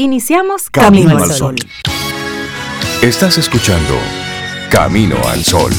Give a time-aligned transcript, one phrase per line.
[0.00, 1.56] Iniciamos Camino, al Sol.
[3.02, 3.94] Estás escuchando
[4.70, 5.72] Camino al Sol.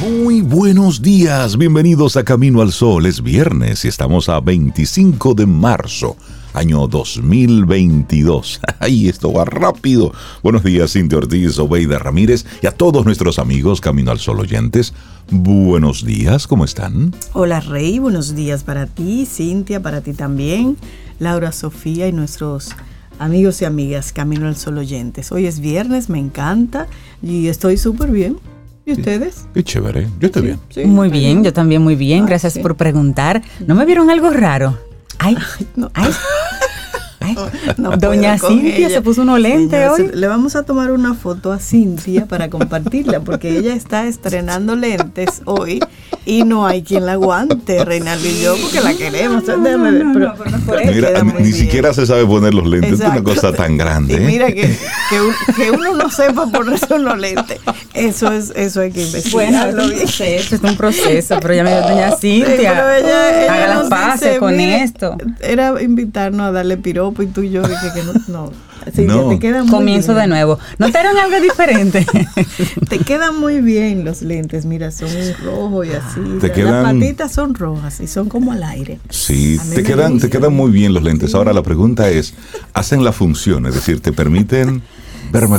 [0.00, 3.04] Muy buenos días, bienvenidos a Camino al Sol.
[3.04, 6.16] Es viernes y estamos a 25 de marzo
[6.54, 8.60] año 2022.
[8.78, 10.12] ¡Ay, esto va rápido!
[10.42, 14.92] Buenos días, Cintia Ortiz, Obeida Ramírez y a todos nuestros amigos Camino al Sol oyentes.
[15.30, 17.14] Buenos días, ¿cómo están?
[17.32, 20.76] Hola, Rey, buenos días para ti, Cintia, para ti también,
[21.18, 22.70] Laura, Sofía y nuestros
[23.18, 25.32] amigos y amigas Camino al Sol oyentes.
[25.32, 26.86] Hoy es viernes, me encanta
[27.22, 28.38] y estoy súper bien.
[28.84, 29.46] ¿Y ustedes?
[29.54, 30.90] Qué chévere, yo estoy bien.
[30.90, 33.40] muy bien, yo también muy bien, ah, gracias por preguntar.
[33.64, 34.76] ¿No me vieron algo raro?
[35.22, 35.36] 哎
[35.76, 36.10] ，no，哎。
[37.24, 37.36] Ay,
[37.76, 37.92] no.
[37.92, 37.98] ay.
[37.98, 40.10] Doña Cintia se puso unos lentes hoy.
[40.12, 45.42] Le vamos a tomar una foto a Cintia para compartirla, porque ella está estrenando lentes
[45.44, 45.80] hoy
[46.24, 49.42] y no hay quien la aguante, Reinaldo y yo, porque la queremos.
[50.86, 54.14] mira, ni siquiera se sabe poner los lentes, es una cosa tan grande.
[54.14, 54.20] ¿eh?
[54.20, 54.70] mira, que,
[55.56, 57.58] que, uno no sepa ponerse unos lentes,
[57.94, 60.08] eso es eso hay que investigarlo bueno, bien.
[60.08, 62.70] Es un proceso, pero ya me dio Doña Cintia,
[63.50, 65.16] haga las paces con esto.
[65.40, 66.76] Era invitarnos a darle
[67.20, 68.52] y tú y yo dije que no, no
[69.70, 70.58] Comienzo de nuevo.
[70.78, 72.06] ¿Notaron algo diferente?
[72.88, 75.08] te quedan muy bien los lentes, mira, son
[75.44, 76.20] rojo y así.
[76.40, 78.98] Las patitas son rojas y son como al aire.
[79.08, 81.34] Sí, te quedan, te quedan muy bien los lentes.
[81.34, 82.34] Ahora la pregunta es,
[82.74, 83.66] ¿hacen la función?
[83.66, 84.82] Es decir, ¿te permiten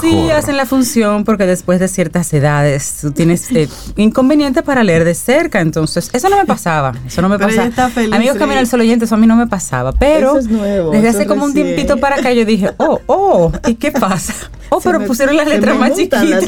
[0.01, 5.03] Sí, hacen la función porque después de ciertas edades tú tienes eh, inconveniente para leer
[5.03, 5.61] de cerca.
[5.61, 6.93] Entonces, eso no me pasaba.
[7.05, 7.71] Eso no me pasaba.
[8.11, 9.91] Amigos que el sol oyente, eso a mí no me pasaba.
[9.93, 14.33] Pero desde hace como un tiempito para acá yo dije, oh, oh, ¿y qué pasa?
[14.69, 16.23] Oh, pero pusieron las letras más chiquitas.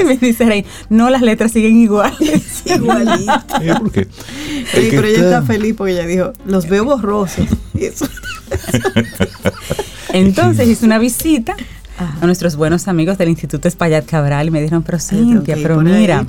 [0.00, 2.62] Y me dice ahí, no, las letras siguen iguales.
[2.64, 3.44] Igualitas.
[3.78, 4.04] ¿Por qué?
[4.04, 7.46] Sí, pero ella está feliz porque ella dijo, los veo borrosos.
[10.12, 11.56] Entonces hice una visita
[12.20, 16.24] a nuestros buenos amigos del Instituto Espaillat Cabral y me dijeron, pero Cintia, pero mira,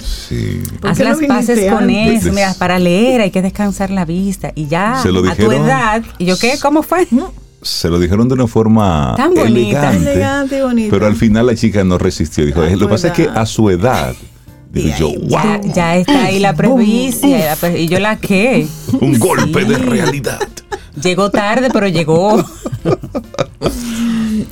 [0.84, 5.00] haz las paces con eso, mira, para leer hay que descansar la vista y ya
[5.00, 5.04] a
[5.36, 7.08] tu edad, y yo qué, ¿cómo fue?
[7.62, 9.94] se lo dijeron de una forma Tan bonita.
[9.96, 10.90] elegante, y bonita.
[10.92, 13.70] pero al final la chica no resistió, dijo, lo que pasa es que a su
[13.70, 14.16] edad
[14.74, 15.62] yo, wow.
[15.74, 17.58] Ya, está ahí la previcia.
[17.76, 18.68] y yo la qué.
[19.00, 20.40] Un golpe de realidad.
[21.02, 22.44] Llegó tarde, pero llegó.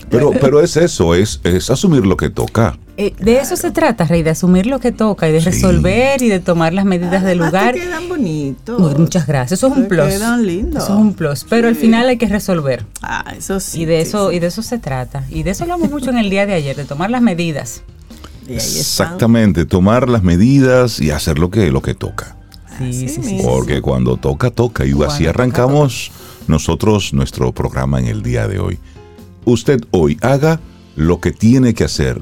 [0.09, 2.77] Pero, pero es eso, es, es asumir lo que toca.
[2.97, 6.27] Eh, de eso se trata, Rey, de asumir lo que toca y de resolver y
[6.27, 7.73] de tomar las medidas del lugar.
[7.73, 8.97] quedan bonitos.
[8.99, 9.59] muchas gracias.
[9.59, 10.07] Eso es un plus.
[10.07, 10.83] Quedan lindos.
[10.83, 11.45] Eso es un plus.
[11.49, 12.85] Pero al final hay que resolver.
[13.01, 13.83] Ah, eso sí.
[13.83, 15.23] Y de eso, y de eso se trata.
[15.29, 17.83] Y de eso hablamos mucho en el día de ayer, de tomar las medidas.
[18.49, 22.35] Exactamente, tomar las medidas y hacer lo que, lo que toca.
[22.79, 24.85] Sí, sí, sí, Porque cuando toca, toca.
[24.85, 26.11] Y así arrancamos
[26.47, 28.79] nosotros nuestro programa en el día de hoy
[29.51, 30.59] usted hoy haga
[30.95, 32.21] lo que tiene que hacer.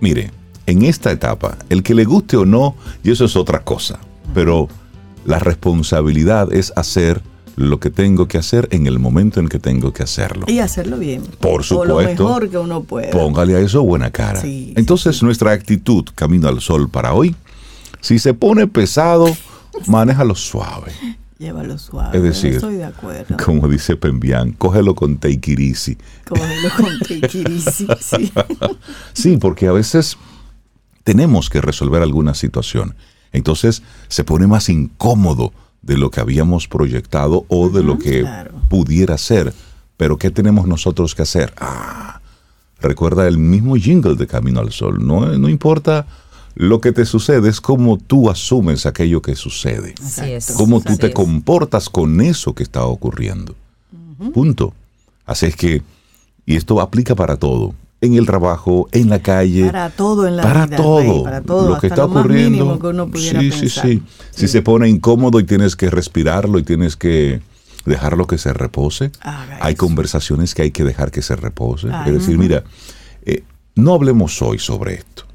[0.00, 0.30] Mire,
[0.66, 3.98] en esta etapa, el que le guste o no, y eso es otra cosa,
[4.34, 4.68] pero
[5.24, 7.22] la responsabilidad es hacer
[7.56, 10.46] lo que tengo que hacer en el momento en que tengo que hacerlo.
[10.48, 11.22] Y hacerlo bien.
[11.40, 11.94] Por supuesto.
[11.94, 13.10] O lo mejor que uno pueda.
[13.10, 14.40] Póngale a eso buena cara.
[14.44, 17.34] Entonces, nuestra actitud camino al sol para hoy,
[18.00, 19.26] si se pone pesado,
[19.86, 20.92] manéjalo suave.
[21.40, 22.18] Llévalo suave.
[22.18, 23.34] Es decir, estoy de acuerdo.
[23.42, 25.56] como dice Pembian, cógelo con take
[26.28, 27.60] Cógelo con take
[27.98, 28.30] sí.
[29.14, 30.18] sí, porque a veces
[31.02, 32.94] tenemos que resolver alguna situación.
[33.32, 38.26] Entonces se pone más incómodo de lo que habíamos proyectado o de lo que
[38.68, 39.54] pudiera ser.
[39.96, 41.54] Pero ¿qué tenemos nosotros que hacer?
[41.56, 42.20] Ah,
[42.82, 45.06] recuerda el mismo jingle de Camino al Sol.
[45.06, 46.06] No, no importa
[46.54, 49.94] lo que te sucede es cómo tú asumes aquello que sucede.
[50.04, 50.52] Así es.
[50.52, 53.54] Cómo tú te comportas con eso que está ocurriendo.
[54.34, 54.74] Punto.
[55.24, 55.82] Así es que,
[56.44, 57.74] y esto aplica para todo.
[58.02, 59.66] En el trabajo, en la calle.
[59.66, 61.74] Para todo en la para Todo, para todo.
[61.74, 62.78] Lo que está ocurriendo.
[63.14, 67.42] sí, sí, sí, Si se pone incómodo y tienes que respirarlo y tienes que
[67.84, 69.12] dejarlo que se repose.
[69.60, 71.88] hay conversaciones que hay que dejar que se repose.
[72.06, 72.64] es decir, mira,
[73.24, 75.29] eh, no hablemos hoy sobre esto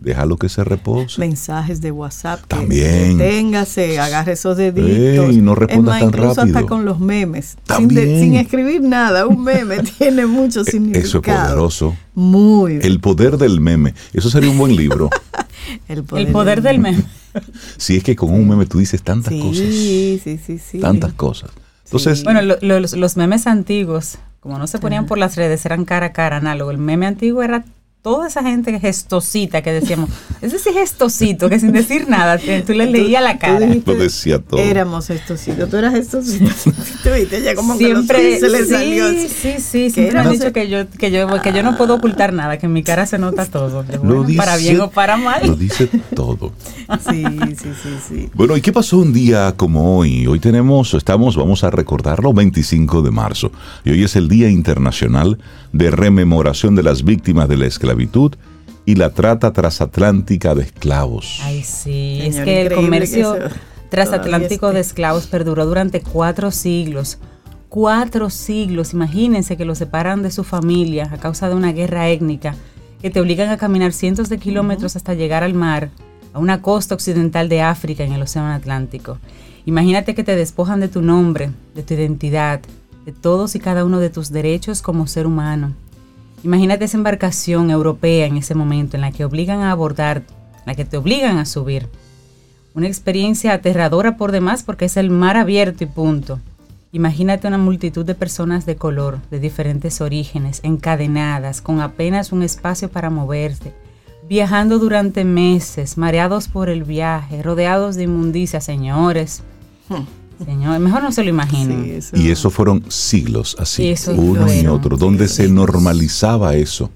[0.00, 1.20] déjalo que se repose.
[1.20, 2.40] Mensajes de WhatsApp.
[2.48, 3.18] También.
[3.18, 5.34] Téngase, agarre esos deditos.
[5.34, 7.56] y no responda tan incluso hasta con los memes.
[7.76, 11.04] Sin, escribir nada, un meme tiene mucho significado.
[11.04, 11.96] Eso es poderoso.
[12.14, 12.78] Muy.
[12.82, 13.94] El poder del meme.
[14.12, 15.10] Eso sería un buen libro.
[15.88, 17.04] El poder, del meme.
[17.76, 19.58] Si es que con un meme tú dices tantas cosas.
[19.58, 20.80] Sí, sí, sí, sí.
[20.80, 21.50] Tantas cosas.
[21.84, 26.12] Entonces, bueno, los, memes antiguos, como no se ponían por las redes, eran cara a
[26.12, 26.72] cara, análogo.
[26.72, 27.64] El meme antiguo era
[28.02, 30.08] toda esa gente gestosita que decíamos,
[30.40, 33.66] ese sí gestosito, que sin decir nada, tú le leías la cara.
[33.84, 34.60] Lo decía todo.
[34.60, 36.46] Éramos gestositos, tú eras gestosito.
[37.02, 39.10] tú viste, como siempre, que se le salió.
[39.10, 42.32] Sí, sí, sí, siempre han dicho que yo, que, yo, que yo no puedo ocultar
[42.32, 43.84] nada, que en mi cara se nota todo.
[44.02, 45.46] Bueno, para bien o para mal.
[45.46, 46.52] Lo dice todo.
[47.10, 47.24] sí,
[47.58, 48.30] sí, sí, sí.
[48.34, 50.26] Bueno, ¿y qué pasó un día como hoy?
[50.26, 53.52] Hoy tenemos, estamos, vamos a recordarlo, 25 de marzo.
[53.84, 55.38] Y hoy es el Día Internacional
[55.72, 57.89] de Rememoración de las Víctimas de la Esclavitud
[58.86, 61.40] y la trata transatlántica de esclavos.
[61.42, 63.36] Ay, sí, es que el comercio
[63.88, 67.18] transatlántico de esclavos perduró durante cuatro siglos.
[67.68, 72.56] Cuatro siglos, imagínense que lo separan de su familia a causa de una guerra étnica,
[73.00, 75.90] que te obligan a caminar cientos de kilómetros hasta llegar al mar,
[76.32, 79.18] a una costa occidental de África en el Océano Atlántico.
[79.66, 82.60] Imagínate que te despojan de tu nombre, de tu identidad,
[83.04, 85.74] de todos y cada uno de tus derechos como ser humano.
[86.42, 90.22] Imagínate esa embarcación europea en ese momento en la que obligan a abordar,
[90.64, 91.88] la que te obligan a subir.
[92.74, 96.40] Una experiencia aterradora por demás porque es el mar abierto y punto.
[96.92, 102.90] Imagínate una multitud de personas de color, de diferentes orígenes, encadenadas, con apenas un espacio
[102.90, 103.74] para moverse,
[104.28, 109.42] viajando durante meses, mareados por el viaje, rodeados de inmundicia, señores.
[109.88, 110.19] Hmm.
[110.44, 111.84] Señor, mejor no se lo imagino.
[112.14, 116.90] Y eso fueron siglos así, uno y otro, donde se normalizaba eso,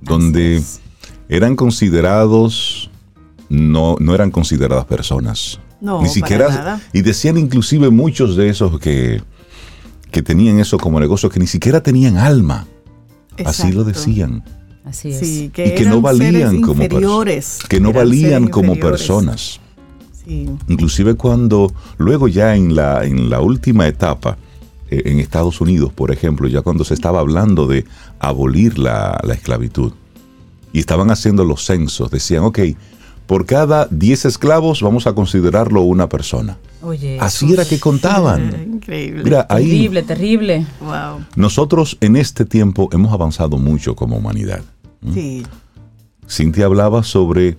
[0.00, 0.62] donde
[1.28, 2.90] eran considerados,
[3.48, 5.60] no, no eran consideradas personas.
[5.80, 6.80] No, ni siquiera.
[6.92, 9.22] Y decían inclusive muchos de esos que,
[10.10, 12.66] que tenían eso como negocio, que ni siquiera tenían alma.
[13.44, 14.42] Así lo decían.
[14.84, 15.22] Así es.
[15.22, 17.58] y que no valían como personas.
[17.68, 19.60] Que no valían como personas.
[20.26, 24.38] Inclusive cuando luego ya en la, en la última etapa,
[24.90, 27.84] eh, en Estados Unidos, por ejemplo, ya cuando se estaba hablando de
[28.18, 29.92] abolir la, esclavitud,
[30.72, 32.58] y estaban haciendo los censos, decían, ok,
[33.26, 36.58] por cada 10 esclavos vamos a considerarlo una persona.
[36.82, 38.66] Oye, Así era que contaban.
[38.74, 39.24] Increíble.
[39.48, 40.66] terrible, terrible.
[41.34, 44.62] Nosotros en este tiempo hemos avanzado mucho como humanidad.
[45.14, 45.44] Sí.
[46.28, 47.56] Cintia hablaba sobre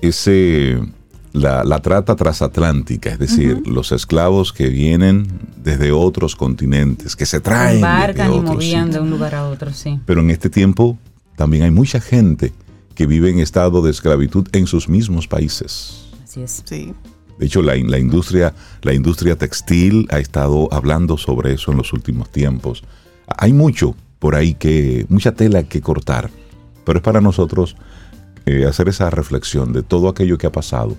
[0.00, 0.80] ese
[1.36, 5.28] la, trata transatlántica, es decir, los esclavos que vienen
[5.62, 7.76] desde otros continentes, que se traen.
[7.76, 10.00] Embarcan y movían de un lugar a otro, sí.
[10.06, 10.98] Pero en este tiempo
[11.36, 12.52] también hay mucha gente
[12.94, 16.06] que vive en estado de esclavitud en sus mismos países.
[16.24, 16.62] Así es.
[16.64, 16.94] Sí.
[17.38, 21.92] De hecho, la, la, industria, la industria textil ha estado hablando sobre eso en los
[21.92, 22.82] últimos tiempos.
[23.26, 26.30] Hay mucho por ahí que, mucha tela que cortar,
[26.84, 27.76] pero es para nosotros
[28.46, 30.96] eh, hacer esa reflexión de todo aquello que ha pasado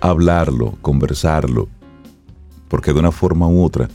[0.00, 1.68] hablarlo, conversarlo,
[2.68, 3.88] porque de una forma u otra,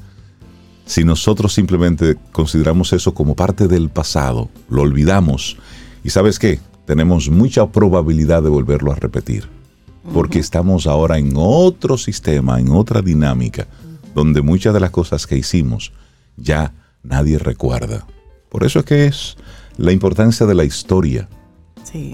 [0.86, 5.58] si nosotros simplemente consideramos eso como parte del pasado, lo olvidamos,
[6.04, 9.48] y sabes qué, tenemos mucha probabilidad de volverlo a repetir,
[10.14, 13.68] porque estamos ahora en otro sistema, en otra dinámica,
[14.16, 15.92] donde muchas de las cosas que hicimos
[16.36, 16.74] ya
[17.04, 18.08] nadie recuerda.
[18.50, 19.38] Por eso es que es
[19.78, 21.30] la importancia de la historia,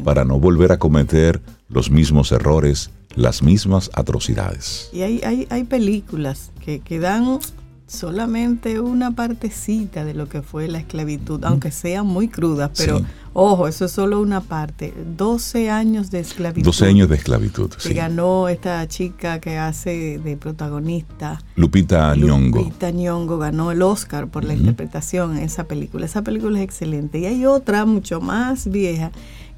[0.03, 4.89] para no volver a cometer los mismos errores las mismas atrocidades.
[4.93, 7.39] Y hay, hay, hay películas que, que, dan
[7.87, 13.01] solamente una partecita de lo que fue la esclavitud, aunque sean muy crudas, pero
[13.33, 14.93] ojo, eso es solo una parte.
[15.15, 16.65] 12 años de esclavitud.
[16.65, 21.41] 12 años de esclavitud, que ganó esta chica que hace de protagonista.
[21.55, 22.63] Lupita Nyong'o.
[22.63, 26.05] Lupita Nyong'o ganó el Oscar por la interpretación en esa película.
[26.05, 27.19] Esa película es excelente.
[27.19, 29.11] Y hay otra mucho más vieja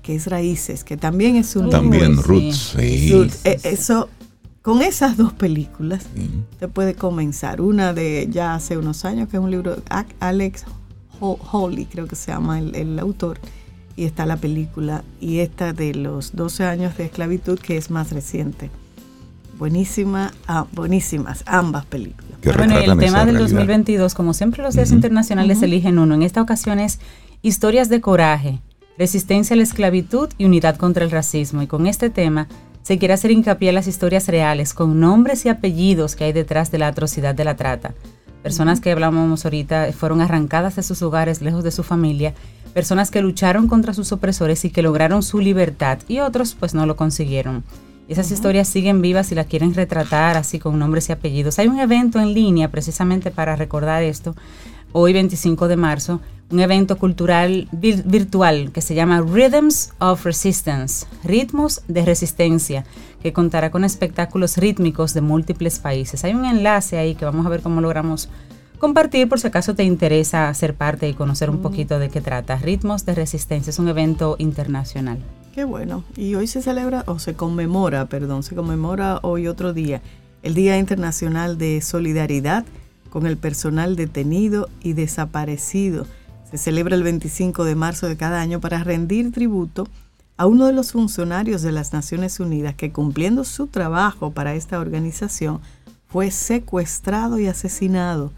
[0.08, 3.30] que es Raíces, que también es un También Roots, sí.
[3.44, 4.08] Eh, eso,
[4.62, 6.06] con esas dos películas,
[6.62, 7.60] te puede comenzar.
[7.60, 9.76] Una de ya hace unos años, que es un libro,
[10.22, 10.64] Alex
[11.20, 13.38] Holly, creo que se llama el, autor,
[13.98, 18.14] y está la película, y esta de los 12 años de esclavitud, que es más
[18.14, 18.70] reciente.
[19.60, 22.40] Buenísima, ah, buenísimas ambas películas.
[22.56, 26.42] Bueno, y el tema del 2022, como siempre los días internacionales eligen uno, en esta
[26.42, 27.02] ocasión es
[27.42, 28.62] historias de coraje
[28.98, 31.62] resistencia a la esclavitud y unidad contra el racismo.
[31.62, 32.48] Y con este tema
[32.82, 36.72] se quiere hacer hincapié en las historias reales, con nombres y apellidos que hay detrás
[36.72, 37.94] de la atrocidad de la trata.
[38.44, 42.34] Personas que hablábamos ahorita fueron arrancadas de sus hogares, lejos de su familia,
[42.74, 46.86] personas que lucharon contra sus opresores y que lograron su libertad, y otros pues no
[46.86, 47.64] lo consiguieron.
[48.08, 51.60] Y esas historias siguen vivas y las quieren retratar así con nombres y apellidos.
[51.60, 54.34] Hay un evento en línea precisamente para recordar esto,
[55.00, 61.84] hoy 25 de marzo, un evento cultural virtual que se llama Rhythms of Resistance, ritmos
[61.88, 62.84] de resistencia,
[63.22, 66.24] que contará con espectáculos rítmicos de múltiples países.
[66.24, 68.28] Hay un enlace ahí que vamos a ver cómo logramos
[68.80, 72.56] compartir por si acaso te interesa ser parte y conocer un poquito de qué trata.
[72.56, 75.20] Ritmos de Resistencia es un evento internacional.
[75.54, 76.06] Qué bueno.
[76.16, 80.02] Y hoy se celebra, o se conmemora, perdón, se conmemora hoy otro día,
[80.42, 82.66] el Día Internacional de Solidaridad
[83.18, 86.06] con el personal detenido y desaparecido.
[86.52, 89.88] Se celebra el 25 de marzo de cada año para rendir tributo
[90.38, 94.78] a uno de los funcionarios de las Naciones Unidas que cumpliendo su trabajo para esta
[94.78, 95.62] organización
[96.08, 98.32] fue secuestrado y asesinado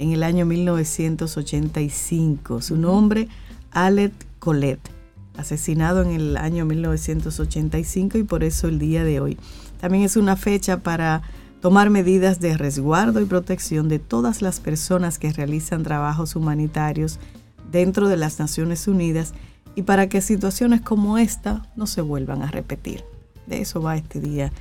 [0.00, 2.60] en el año 1985.
[2.60, 3.28] Su nombre,
[3.70, 4.90] Alet Colette,
[5.36, 9.38] asesinado en el año 1985 y por eso el día de hoy.
[9.80, 11.22] También es una fecha para
[11.64, 17.18] tomar medidas de resguardo y protección de todas las personas que realizan trabajos humanitarios
[17.72, 19.32] dentro de las Naciones Unidas
[19.74, 23.02] y para que situaciones como esta no se vuelvan a repetir.
[23.46, 24.52] De eso va este Día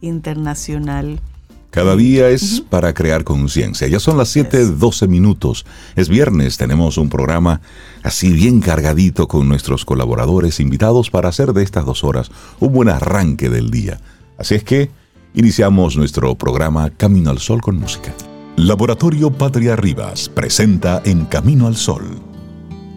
[0.00, 1.20] Internacional.
[1.68, 3.86] Cada día es para crear conciencia.
[3.86, 5.66] Ya son las 7:12 minutos.
[5.94, 7.60] Es viernes, tenemos un programa
[8.02, 12.88] así bien cargadito con nuestros colaboradores invitados para hacer de estas dos horas un buen
[12.88, 14.00] arranque del día.
[14.38, 14.90] Así es que
[15.36, 18.12] iniciamos nuestro programa Camino al Sol con música.
[18.56, 22.26] Laboratorio Patria Rivas presenta En Camino al Sol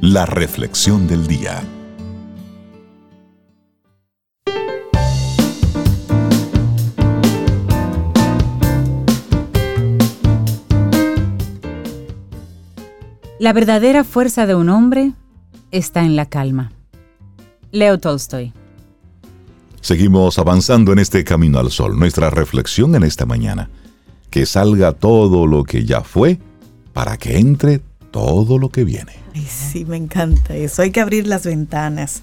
[0.02, 1.62] la reflexión del día.
[13.40, 15.12] La verdadera fuerza de un hombre
[15.72, 16.72] está en la calma.
[17.72, 18.54] Leo Tolstoy.
[19.82, 21.98] Seguimos avanzando en este camino al sol.
[21.98, 23.70] Nuestra reflexión en esta mañana.
[24.30, 26.40] Que salga todo lo que ya fue
[26.94, 27.80] para que entre
[28.12, 29.14] todo lo que viene.
[29.48, 30.82] Sí, me encanta eso.
[30.82, 32.22] Hay que abrir las ventanas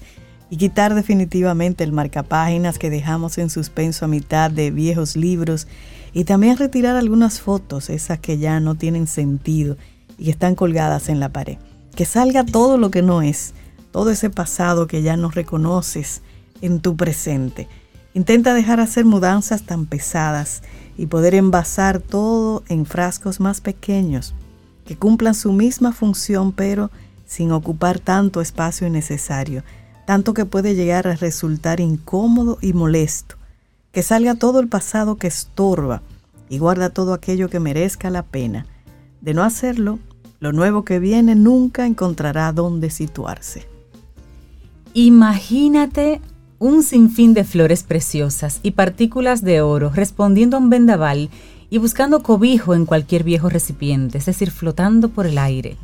[0.49, 5.67] y quitar definitivamente el marcapáginas que dejamos en suspenso a mitad de viejos libros
[6.13, 9.77] y también retirar algunas fotos, esas que ya no tienen sentido
[10.17, 11.57] y que están colgadas en la pared.
[11.95, 13.53] Que salga todo lo que no es,
[13.91, 16.21] todo ese pasado que ya no reconoces
[16.61, 17.67] en tu presente.
[18.13, 20.63] Intenta dejar hacer mudanzas tan pesadas
[20.97, 24.33] y poder envasar todo en frascos más pequeños
[24.85, 26.89] que cumplan su misma función pero
[27.25, 29.63] sin ocupar tanto espacio innecesario,
[30.05, 33.35] tanto que puede llegar a resultar incómodo y molesto,
[33.91, 36.01] que salga todo el pasado que estorba
[36.49, 38.65] y guarda todo aquello que merezca la pena.
[39.19, 39.99] De no hacerlo,
[40.39, 43.67] lo nuevo que viene nunca encontrará dónde situarse.
[44.93, 46.21] Imagínate
[46.59, 51.29] un sinfín de flores preciosas y partículas de oro respondiendo a un vendaval
[51.69, 55.77] y buscando cobijo en cualquier viejo recipiente, es decir, flotando por el aire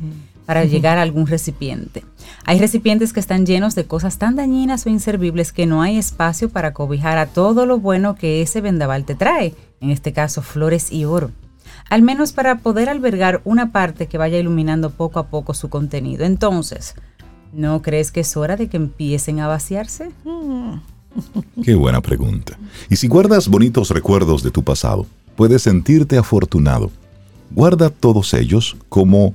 [0.46, 2.04] para llegar a algún recipiente.
[2.44, 6.50] Hay recipientes que están llenos de cosas tan dañinas o inservibles que no hay espacio
[6.50, 10.92] para cobijar a todo lo bueno que ese vendaval te trae, en este caso flores
[10.92, 11.30] y oro,
[11.88, 16.24] al menos para poder albergar una parte que vaya iluminando poco a poco su contenido.
[16.24, 16.94] Entonces,
[17.54, 20.10] ¿no crees que es hora de que empiecen a vaciarse?
[21.64, 22.58] Qué buena pregunta.
[22.90, 25.06] ¿Y si guardas bonitos recuerdos de tu pasado?
[25.34, 26.90] puedes sentirte afortunado.
[27.50, 29.34] Guarda todos ellos como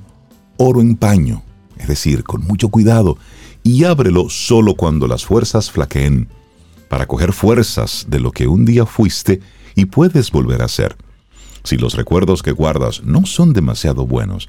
[0.56, 1.42] oro en paño,
[1.78, 3.16] es decir, con mucho cuidado,
[3.62, 6.28] y ábrelo solo cuando las fuerzas flaqueen,
[6.88, 9.40] para coger fuerzas de lo que un día fuiste
[9.74, 10.96] y puedes volver a ser.
[11.62, 14.48] Si los recuerdos que guardas no son demasiado buenos,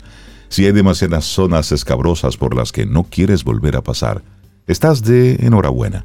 [0.52, 4.22] si hay demasiadas zonas escabrosas por las que no quieres volver a pasar,
[4.68, 6.04] estás de enhorabuena.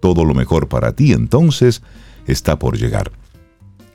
[0.00, 1.80] Todo lo mejor para ti entonces
[2.26, 3.10] está por llegar.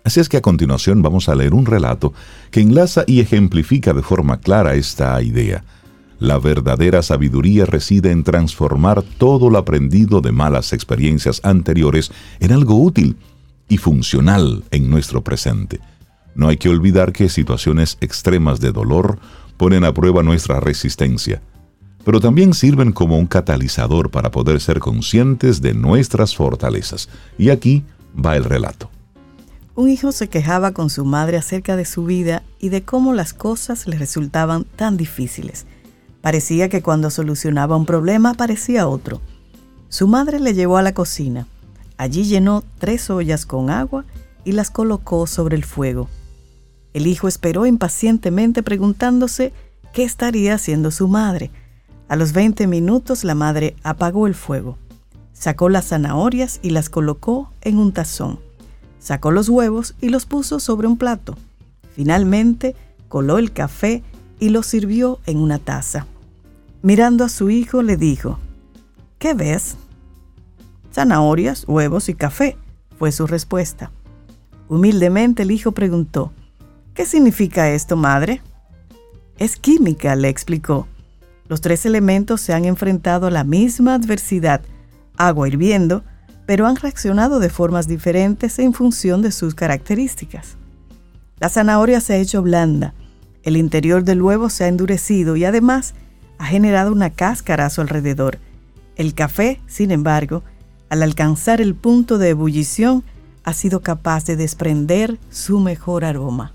[0.04, 2.12] Así es que a continuación vamos a leer un relato
[2.50, 5.64] que enlaza y ejemplifica de forma clara esta idea.
[6.18, 12.82] La verdadera sabiduría reside en transformar todo lo aprendido de malas experiencias anteriores en algo
[12.82, 13.16] útil
[13.70, 15.80] y funcional en nuestro presente.
[16.34, 19.20] No hay que olvidar que situaciones extremas de dolor
[19.58, 21.42] ponen a prueba nuestra resistencia,
[22.04, 27.10] pero también sirven como un catalizador para poder ser conscientes de nuestras fortalezas.
[27.38, 27.84] Y aquí
[28.14, 28.90] va el relato.
[29.76, 33.34] Un hijo se quejaba con su madre acerca de su vida y de cómo las
[33.34, 35.66] cosas le resultaban tan difíciles.
[36.22, 39.20] Parecía que cuando solucionaba un problema aparecía otro.
[39.90, 41.48] Su madre le llevó a la cocina.
[41.98, 44.06] Allí llenó tres ollas con agua
[44.46, 46.08] y las colocó sobre el fuego.
[46.94, 49.52] El hijo esperó impacientemente preguntándose
[49.94, 51.52] qué estaría haciendo su madre.
[52.08, 54.78] A los 20 minutos la madre apagó el fuego,
[55.34, 58.40] sacó las zanahorias y las colocó en un tazón.
[59.00, 61.36] Sacó los huevos y los puso sobre un plato.
[61.96, 62.76] Finalmente,
[63.10, 64.04] coló el café
[64.40, 66.08] y lo sirvió en una taza.
[66.82, 68.40] Mirando a su hijo, le dijo,
[69.20, 69.76] ¿Qué ves?
[70.94, 72.58] Zanahorias, huevos y café,
[73.00, 73.92] fue su respuesta.
[74.70, 76.32] Humildemente el hijo preguntó,
[76.94, 78.42] ¿Qué significa esto, madre?
[79.40, 80.88] Es química, le explicó.
[81.48, 84.62] Los tres elementos se han enfrentado a la misma adversidad,
[85.18, 86.04] agua hirviendo,
[86.46, 90.56] pero han reaccionado de formas diferentes en función de sus características.
[91.40, 92.94] La zanahoria se ha hecho blanda,
[93.42, 95.96] el interior del huevo se ha endurecido y además
[96.38, 98.38] ha generado una cáscara a su alrededor.
[98.96, 100.44] El café, sin embargo,
[100.90, 103.04] al alcanzar el punto de ebullición,
[103.44, 106.54] ha sido capaz de desprender su mejor aroma.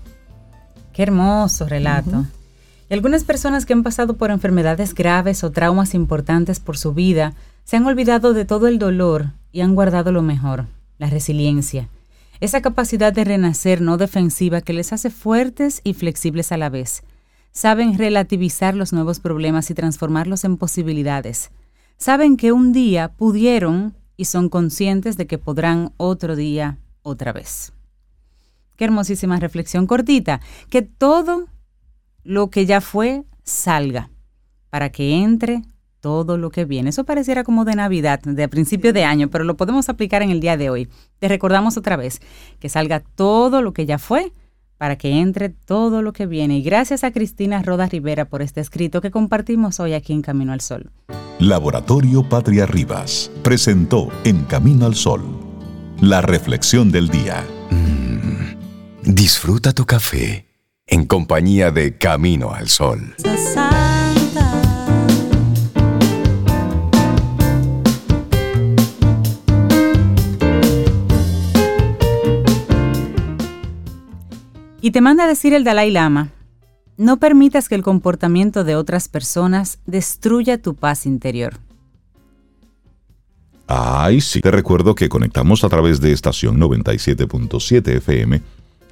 [0.93, 2.25] Qué hermoso relato.
[2.89, 7.33] Y algunas personas que han pasado por enfermedades graves o traumas importantes por su vida
[7.63, 10.65] se han olvidado de todo el dolor y han guardado lo mejor,
[10.97, 11.87] la resiliencia,
[12.39, 17.03] esa capacidad de renacer no defensiva que les hace fuertes y flexibles a la vez.
[17.51, 21.51] Saben relativizar los nuevos problemas y transformarlos en posibilidades.
[21.97, 27.73] Saben que un día pudieron y son conscientes de que podrán otro día otra vez.
[28.79, 30.39] Qué hermosísima reflexión cortita.
[30.69, 31.47] Que todo
[32.23, 34.09] lo que ya fue salga
[34.69, 35.63] para que entre
[35.99, 36.91] todo lo que viene.
[36.91, 40.39] Eso pareciera como de Navidad, de principio de año, pero lo podemos aplicar en el
[40.39, 40.87] día de hoy.
[41.19, 42.21] Te recordamos otra vez
[42.61, 44.31] que salga todo lo que ya fue
[44.77, 46.59] para que entre todo lo que viene.
[46.59, 50.53] Y gracias a Cristina Roda Rivera por este escrito que compartimos hoy aquí en Camino
[50.53, 50.89] al Sol.
[51.39, 55.49] Laboratorio Patria Rivas presentó En Camino al Sol
[56.01, 57.45] la reflexión del día.
[57.71, 57.98] Mm,
[59.15, 60.45] disfruta tu café
[60.85, 63.15] en compañía de Camino al Sol.
[74.81, 76.29] Y te manda a decir el Dalai Lama,
[76.97, 81.57] no permitas que el comportamiento de otras personas destruya tu paz interior.
[83.65, 84.41] Ay, sí.
[84.41, 88.41] Te recuerdo que conectamos a través de estación 97.7 FM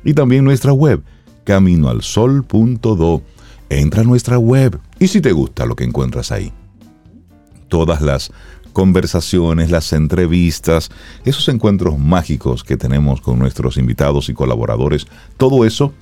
[0.03, 1.01] y también nuestra web,
[1.43, 3.21] caminoalsol.do.
[3.69, 6.51] Entra a nuestra web y si te gusta lo que encuentras ahí.
[7.67, 8.31] Todas las
[8.71, 10.89] conversaciones, las entrevistas,
[11.25, 15.93] esos encuentros mágicos que tenemos con nuestros invitados y colaboradores, todo eso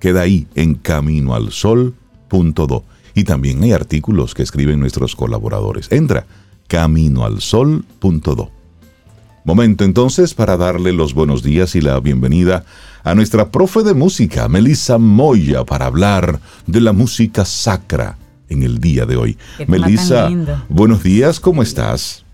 [0.00, 2.84] queda ahí en caminoalsol.do.
[3.14, 5.92] Y también hay artículos que escriben nuestros colaboradores.
[5.92, 6.26] Entra
[6.68, 8.61] caminoalsol.do.
[9.44, 12.64] Momento entonces para darle los buenos días y la bienvenida
[13.02, 18.16] a nuestra profe de música, Melissa Moya, para hablar de la música sacra
[18.48, 19.36] en el día de hoy.
[19.66, 20.30] Melissa,
[20.68, 22.24] buenos días, ¿cómo estás?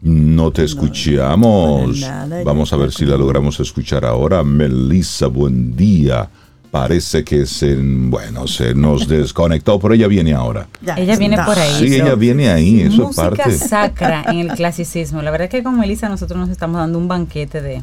[0.00, 2.00] No te escuchamos.
[2.44, 4.42] Vamos a ver si la logramos escuchar ahora.
[4.44, 6.30] Melissa, buen día.
[6.70, 10.68] Parece que se, bueno, se nos desconectó, pero ella viene ahora.
[10.96, 11.88] ella viene por ahí.
[11.88, 13.52] Sí, ella viene ahí, eso música parte.
[13.52, 15.22] sacra en el clasicismo.
[15.22, 17.80] La verdad es que con Melissa nosotros nos estamos dando un banquete de,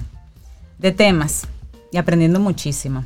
[0.77, 1.47] de temas
[1.91, 3.05] y aprendiendo muchísimo.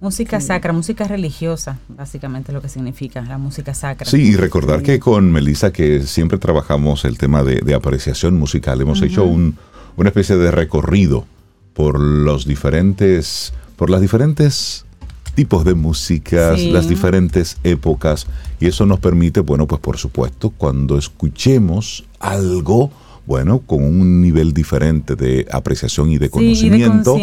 [0.00, 4.06] Música sacra, música religiosa, básicamente lo que significa la música sacra.
[4.06, 9.02] Sí, y recordar que con Melissa, que siempre trabajamos el tema de, apreciación musical, hemos
[9.02, 9.58] hecho un,
[9.96, 11.26] una especie de recorrido
[11.74, 14.86] por los diferentes, por las diferentes
[15.34, 18.26] tipos de músicas, las diferentes épocas,
[18.58, 22.90] y eso nos permite, bueno, pues por supuesto, cuando escuchemos algo,
[23.26, 27.18] bueno, con un nivel diferente de apreciación y de conocimiento,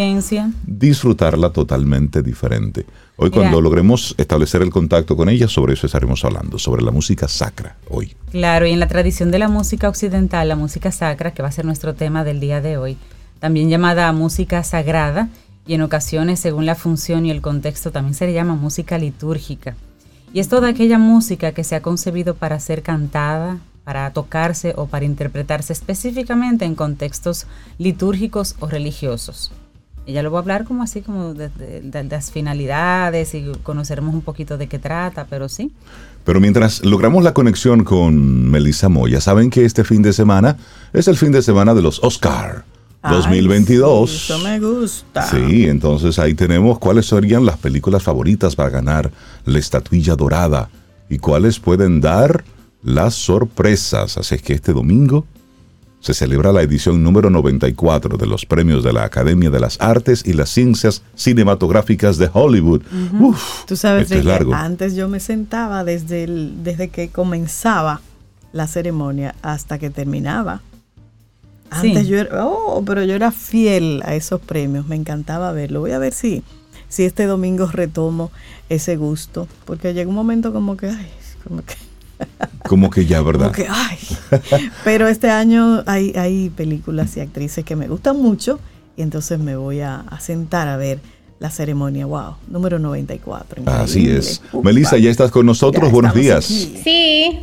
[0.65, 2.86] disfrutarla totalmente diferente.
[3.17, 7.28] Hoy cuando logremos establecer el contacto con ella, sobre eso estaremos hablando, sobre la música
[7.28, 8.15] sacra hoy.
[8.32, 11.52] Claro, y en la tradición de la música occidental, la música sacra, que va a
[11.52, 12.98] ser nuestro tema del día de hoy,
[13.39, 15.30] también llamada música sagrada,
[15.68, 19.76] y en ocasiones, según la función y el contexto, también se le llama música litúrgica.
[20.34, 24.88] Y es toda aquella música que se ha concebido para ser cantada, para tocarse o
[24.88, 29.52] para interpretarse específicamente en contextos litúrgicos o religiosos.
[30.06, 31.52] Ella lo va a hablar como así, como de,
[32.10, 35.74] las finalidades y conoceremos un poquito de qué trata, pero sí.
[36.24, 40.56] Pero mientras logramos la conexión con Melissa Moya, saben que este fin de semana
[40.94, 42.64] es el fin de semana de los Oscar
[43.10, 44.12] 2022.
[44.13, 45.30] eso me gusta.
[45.30, 49.12] Sí, entonces ahí tenemos cuáles serían las películas favoritas para ganar
[49.46, 50.70] la estatuilla dorada
[51.10, 52.43] y cuáles pueden dar
[52.84, 54.17] las sorpresas.
[54.17, 55.26] Así es que este domingo
[56.00, 60.24] se celebra la edición número 94 de los premios de la Academia de las Artes
[60.26, 62.82] y las Ciencias Cinematográficas de Hollywood.
[63.67, 68.02] Tú sabes que antes yo me sentaba desde, el, desde que comenzaba
[68.54, 70.62] la ceremonia hasta que terminaba.
[71.70, 75.82] Antes yo era, oh, pero yo era fiel a esos premios, me encantaba verlo.
[75.82, 76.44] Voy a ver si,
[76.88, 78.32] si este domingo retomo
[78.70, 81.10] ese gusto, porque llega un momento como que, ay,
[81.44, 81.76] como que
[82.68, 83.54] como que ya, ¿verdad?
[84.84, 88.60] Pero este año hay, hay películas y actrices que me gustan mucho
[88.96, 91.00] y entonces me voy a, sentar a ver
[91.39, 92.06] la ceremonia.
[92.06, 93.63] Wow, número 94.
[93.65, 94.41] Así es.
[94.63, 95.91] Melissa, ya estás con nosotros.
[95.91, 96.45] Buenos días.
[96.45, 97.39] Sí.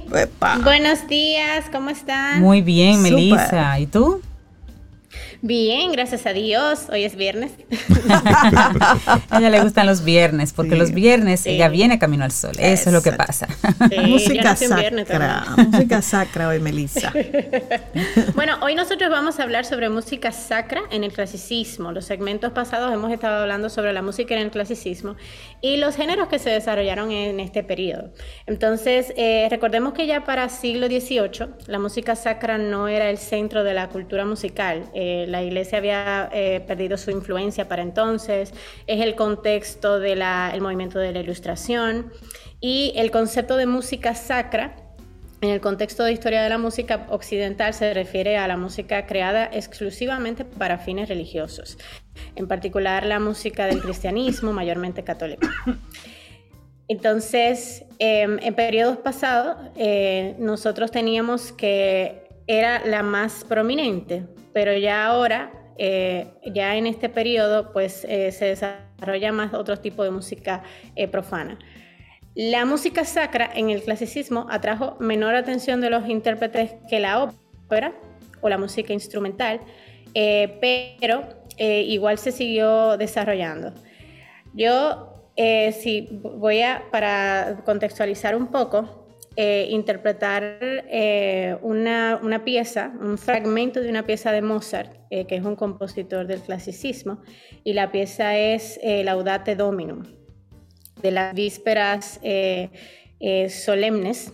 [0.63, 2.41] Buenos días, ¿cómo están?
[2.41, 3.79] Muy bien, Melissa.
[3.79, 4.21] ¿Y tú?
[5.47, 6.87] Bien, gracias a Dios.
[6.91, 7.53] Hoy es viernes.
[8.09, 12.53] a ella le gustan los viernes, porque los viernes ella viene camino al sol.
[12.59, 13.47] Eso es lo que pasa.
[14.09, 15.45] música sacra.
[15.55, 17.13] música sacra hoy, Melissa.
[18.35, 21.93] bueno, hoy nosotros vamos a hablar sobre música sacra en el clasicismo.
[21.93, 25.15] Los segmentos pasados hemos estado hablando sobre la música en el clasicismo
[25.61, 28.15] y los géneros que se desarrollaron en este periodo.
[28.47, 33.63] Entonces, eh, recordemos que ya para siglo XVIII la música sacra no era el centro
[33.63, 34.89] de la cultura musical.
[34.95, 38.55] Eh, la iglesia había eh, perdido su influencia para entonces,
[38.87, 40.23] es el contexto del
[40.61, 42.13] movimiento de la ilustración
[42.61, 44.77] y el concepto de música sacra.
[45.41, 49.51] En el contexto de historia de la música occidental se refiere a la música creada
[49.53, 51.77] exclusivamente para fines religiosos,
[52.37, 55.49] en particular la música del cristianismo, mayormente católico.
[56.89, 65.05] Entonces, em, en periodos pasados, eh, nosotros teníamos que era la más prominente, pero ya
[65.05, 70.63] ahora, eh, ya en este periodo, pues eh, se desarrolla más otro tipo de música
[70.95, 71.59] eh, profana.
[72.37, 77.95] La música sacra en el clasicismo atrajo menor atención de los intérpretes que la ópera
[78.41, 79.61] o la música instrumental,
[80.61, 81.25] pero
[81.59, 83.73] igual se siguió desarrollando.
[84.53, 89.04] Yo, si voy a, para contextualizar un poco,
[89.37, 95.35] eh, interpretar eh, una, una, pieza, un fragmento de una pieza de Mozart, eh, que
[95.35, 97.21] es un compositor del clasicismo,
[97.65, 100.05] y la pieza es Laudate Dominum,
[101.03, 102.21] de las vísperas
[103.49, 104.33] solemnes,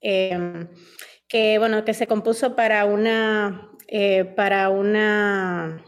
[0.00, 3.70] que, bueno, que se compuso para una,
[4.36, 5.82] para una,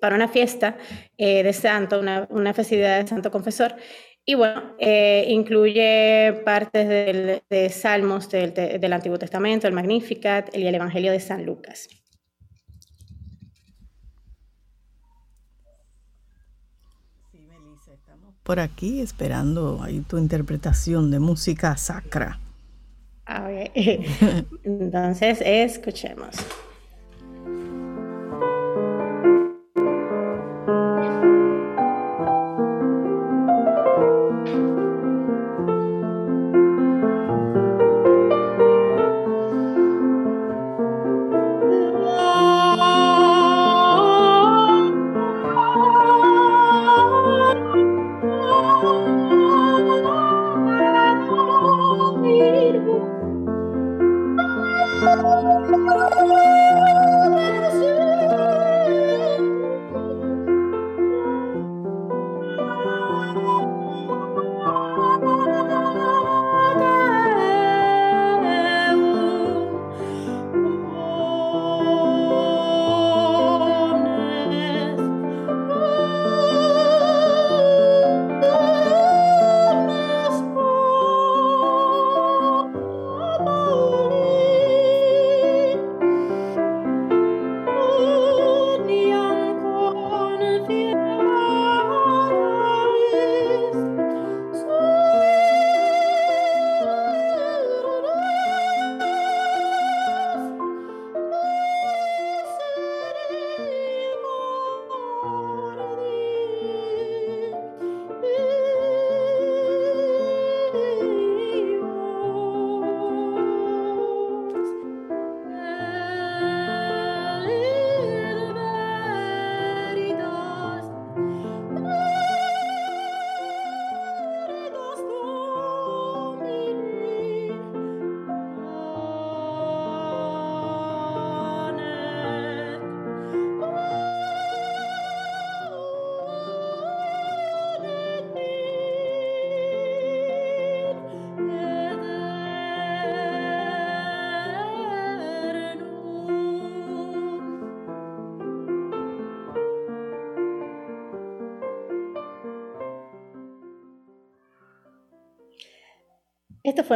[0.00, 0.78] para una fiesta
[1.18, 3.74] de santo, una, una festividad de santo confesor,
[4.28, 11.12] y bueno, eh, incluye partes de salmos del, Antiguo Testamento, el Magnificat y el Evangelio
[11.12, 11.88] de San Lucas.
[17.32, 22.38] Sí, Melissa, estamos por aquí esperando ahí tu interpretación de música sacra.
[23.24, 23.48] Ah,
[24.62, 26.36] Entonces, escuchemos.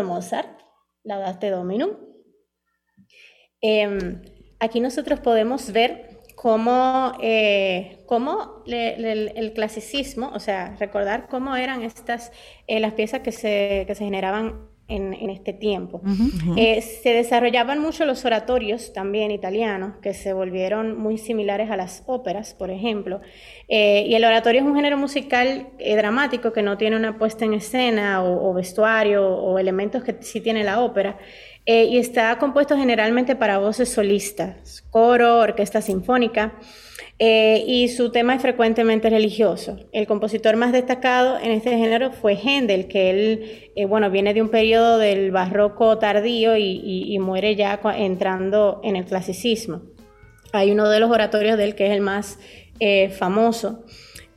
[0.03, 0.61] Fue Mozart,
[1.05, 1.91] Laudate Dominum.
[3.61, 4.21] Em,
[4.59, 12.33] aquí nosotros podemos ver cómo, eh, cómo el clasicismo, o sea, recordar cómo eran estas,
[12.67, 16.03] eh, las piezas que se, que se generaban en, este tiempo.
[16.57, 22.03] Eh, se desarrollaban mucho los oratorios también italianos, que se volvieron muy similares a las
[22.07, 23.21] óperas, por ejemplo.
[23.69, 27.45] Eh, y el oratorio es un género musical eh, dramático que no tiene una puesta
[27.45, 31.19] en escena o, vestuario o elementos que sí tiene la ópera.
[31.65, 36.59] y está compuesto generalmente para voces solistas, coro, orquesta sinfónica.
[37.25, 39.79] Eh, y su tema es frecuentemente religioso.
[39.93, 44.43] El compositor más destacado en este género fue Händel, que él, eh, bueno, viene de
[44.43, 49.83] un periodo del barroco tardío y, muere ya entrando en el clasicismo.
[50.53, 52.41] Hay uno de los oratorios de él que es el más
[52.81, 53.85] eh, famoso,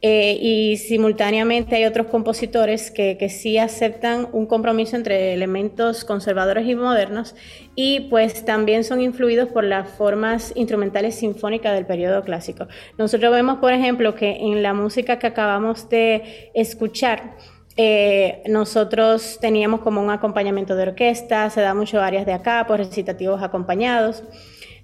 [0.07, 6.67] eh, y simultáneamente hay otros compositores que, que, sí aceptan un compromiso entre elementos conservadores
[6.67, 7.35] y modernos
[7.73, 12.67] y pues también son influidos por las formas instrumentales sinfónicas del periodo clásico.
[12.99, 17.33] Nosotros vemos, por ejemplo, que en la música que acabamos de escuchar,
[17.75, 22.77] eh, nosotros teníamos como un acompañamiento de orquesta, se da mucho áreas de acá, por
[22.77, 24.23] recitativos acompañados.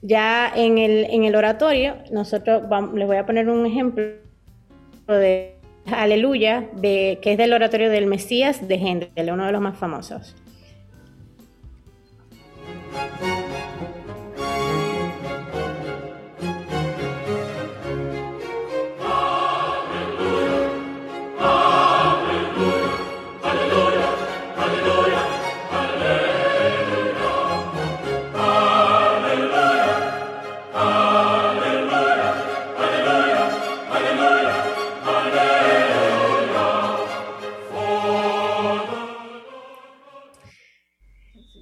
[0.01, 2.63] Ya en el, en el oratorio, nosotros
[2.95, 4.30] les voy a poner un ejemplo
[5.07, 9.77] de Aleluya, de, que es del oratorio del Mesías de Händel, uno de los más
[9.77, 10.35] famosos.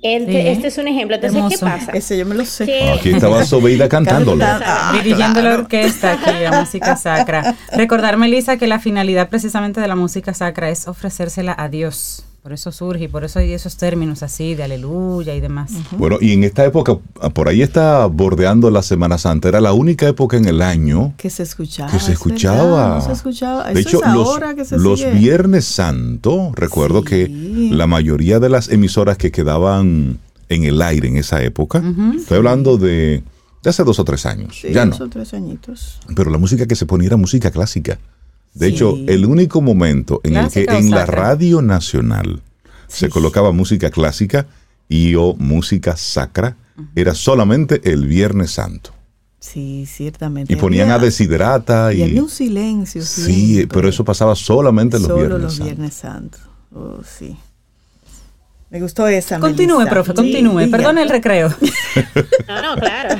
[0.01, 1.15] Este, es un ejemplo.
[1.15, 1.91] Entonces, ¿qué pasa?
[1.93, 2.91] Ese yo me lo sé.
[2.91, 4.45] Aquí estaba Sobeida cantándolo.
[4.93, 7.55] Dirigiendo la orquesta aquí, la música sacra.
[7.73, 12.25] Recordar, Melissa, que la finalidad precisamente de la música sacra es ofrecérsela a Dios.
[12.41, 15.71] Por eso surge y por eso hay esos términos así de aleluya y demás.
[15.91, 16.97] Bueno, y en esta época,
[17.33, 21.29] por ahí está bordeando la Semana Santa, era la única época en el año que
[21.29, 21.91] se escuchaba.
[21.91, 23.01] Que se escuchaba.
[23.01, 23.71] se escuchaba.
[23.73, 23.99] De hecho,
[24.77, 27.27] los, Viernes Santo, recuerdo que
[27.71, 31.83] la mayoría de las emisoras que quedaban en el aire en esa época,
[32.15, 33.21] estoy hablando de,
[33.65, 34.61] hace dos o tres años.
[34.61, 35.99] ya dos o tres añitos.
[36.15, 37.99] Pero la música que se ponía era música clásica.
[38.53, 42.41] De hecho, el único momento en el que en la radio nacional
[42.87, 44.47] se colocaba música clásica
[44.87, 46.57] y o música sacra
[46.95, 48.91] era solamente el Viernes Santo.
[49.39, 50.51] Sí, ciertamente.
[50.51, 51.93] Y ponían a Desiderata.
[51.93, 53.01] Y, había un silencio.
[53.01, 56.41] Sí, pero eso pasaba solamente los Solo Viernes los Viernes Santos.
[56.73, 57.37] Oh, sí.
[58.69, 59.39] Me gustó esa.
[59.39, 60.69] Continúe, profe, continúe.
[60.69, 61.49] Perdone el recreo.
[62.47, 63.15] No, no, claro.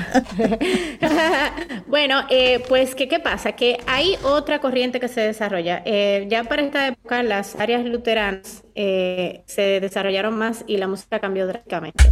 [1.88, 3.54] bueno, eh, pues, ¿qué, ¿qué pasa?
[3.54, 5.82] Que hay otra corriente que se desarrolla.
[5.86, 11.20] Eh, ya para esta época, las áreas luteranas eh, se desarrollaron más y la música
[11.20, 12.12] cambió drásticamente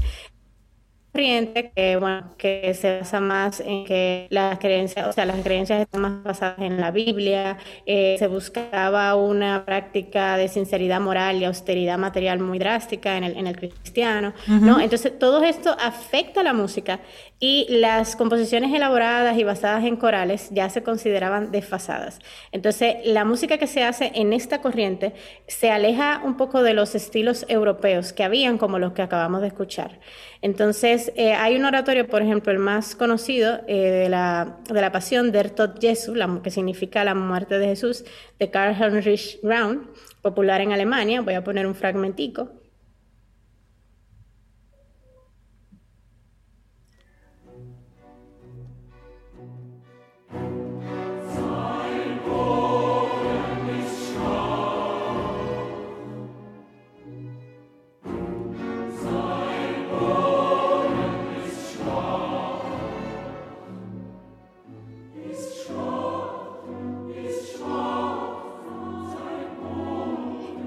[1.17, 6.01] que, bueno, que se basa más en que las creencias, o sea, las creencias están
[6.01, 11.97] más basadas en la Biblia, eh, se buscaba una práctica de sinceridad moral y austeridad
[11.97, 14.79] material muy drástica en el, en el cristiano, ¿no?
[14.79, 16.99] Entonces, todo esto afecta a la música
[17.39, 22.19] y las composiciones elaboradas y basadas en corales ya se consideraban desfasadas.
[22.51, 25.13] Entonces, la música que se hace en esta corriente
[25.45, 29.47] se aleja un poco de los estilos europeos que habían, como los que acabamos de
[29.47, 29.99] escuchar.
[30.41, 34.91] Entonces, eh, hay un oratorio, por ejemplo, el más conocido eh, de, la, de la
[34.91, 38.03] pasión, Der Tod Jesu, que significa la muerte de Jesús,
[38.39, 39.91] de Karl Heinrich Braun,
[40.23, 41.21] popular en Alemania.
[41.21, 42.49] Voy a poner un fragmentico.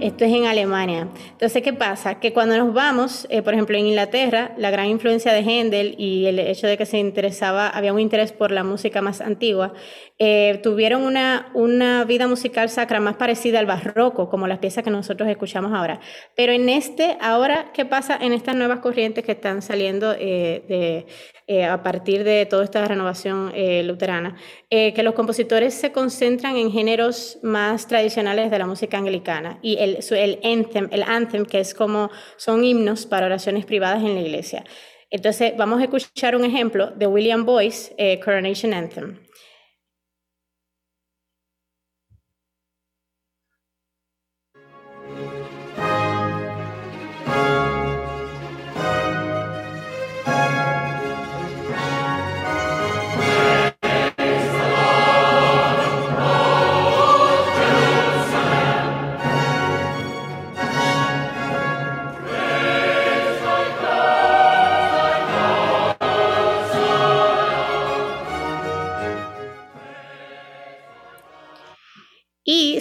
[0.01, 1.09] Esto es en Alemania.
[1.33, 2.21] Entonces, ¿qué pasa?
[2.21, 6.25] Que cuando nos vamos, eh, por ejemplo, en Inglaterra, la gran influencia de Händel y
[6.25, 9.75] el hecho de que se interesaba, había un interés por la música más antigua,
[10.19, 14.91] eh, tuvieron una, una vida musical sacra más parecida al barroco, como las piezas que
[14.91, 16.01] nosotros escuchamos ahora.
[16.35, 21.07] Pero en este, ahora, ¿qué pasa en estas nuevas corrientes que están saliendo eh, de
[21.53, 24.37] eh, a partir de toda esta renovación eh, luterana,
[24.71, 29.77] eh, que los compositores se concentran en géneros más tradicionales de la música anglicana y
[29.79, 34.21] el, el, anthem, el anthem, que es como son himnos para oraciones privadas en la
[34.21, 34.65] iglesia.
[35.11, 39.19] Entonces, vamos a escuchar un ejemplo de William Boyce, Coronation Anthem.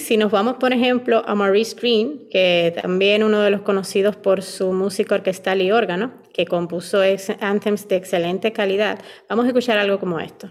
[0.09, 4.41] Si nos vamos, por ejemplo, a Maurice Green, que también uno de los conocidos por
[4.41, 7.01] su música orquestal y órgano, que compuso
[7.41, 8.97] anthems de excelente calidad,
[9.29, 10.49] vamos a escuchar algo como esto.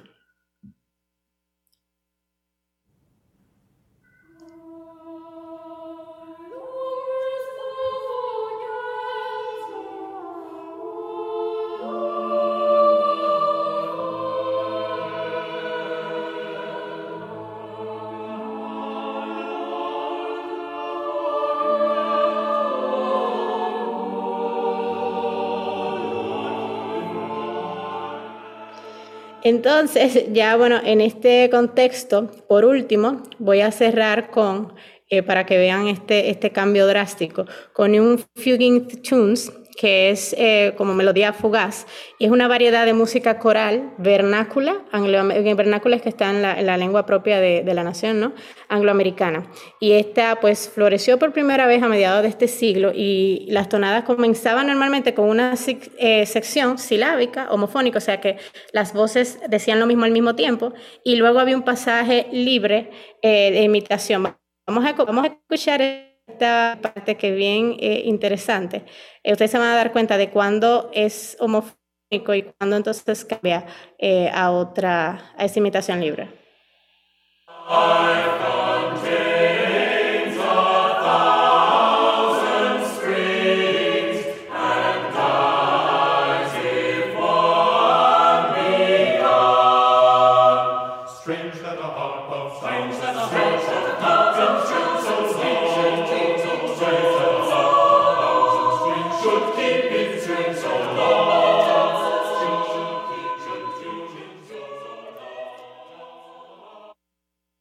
[29.48, 34.74] Entonces, ya bueno, en este contexto, por último, voy a cerrar con,
[35.08, 40.74] eh, para que vean este, este cambio drástico, con un Fuguing Tunes, que es eh,
[40.76, 41.86] como melodía fugaz,
[42.18, 46.76] y es una variedad de música coral vernácula, anglo, vernácula es que está en la,
[46.76, 48.32] lengua propia de, la nación, ¿no?
[48.68, 49.48] angloamericana.
[49.78, 54.02] Y esta pues floreció por primera vez a mediados de este siglo y las tonadas
[54.02, 55.54] comenzaban normalmente con una
[55.98, 58.36] eh, sección silábica, homofónica, o sea que
[58.72, 60.72] las voces decían lo mismo al mismo tiempo,
[61.04, 62.90] y luego había un pasaje libre
[63.22, 64.34] eh, de imitación.
[64.66, 66.07] Vamos a, vamos a escuchar
[66.38, 68.84] esta parte que bien eh, interesante.
[69.24, 73.66] Eh, ustedes se van a dar cuenta de cuándo es homofónico y cuándo entonces cambia
[73.98, 76.28] eh, a otra, a esa imitación libre.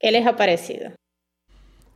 [0.08, 0.91] ¿Qué les ha parecido?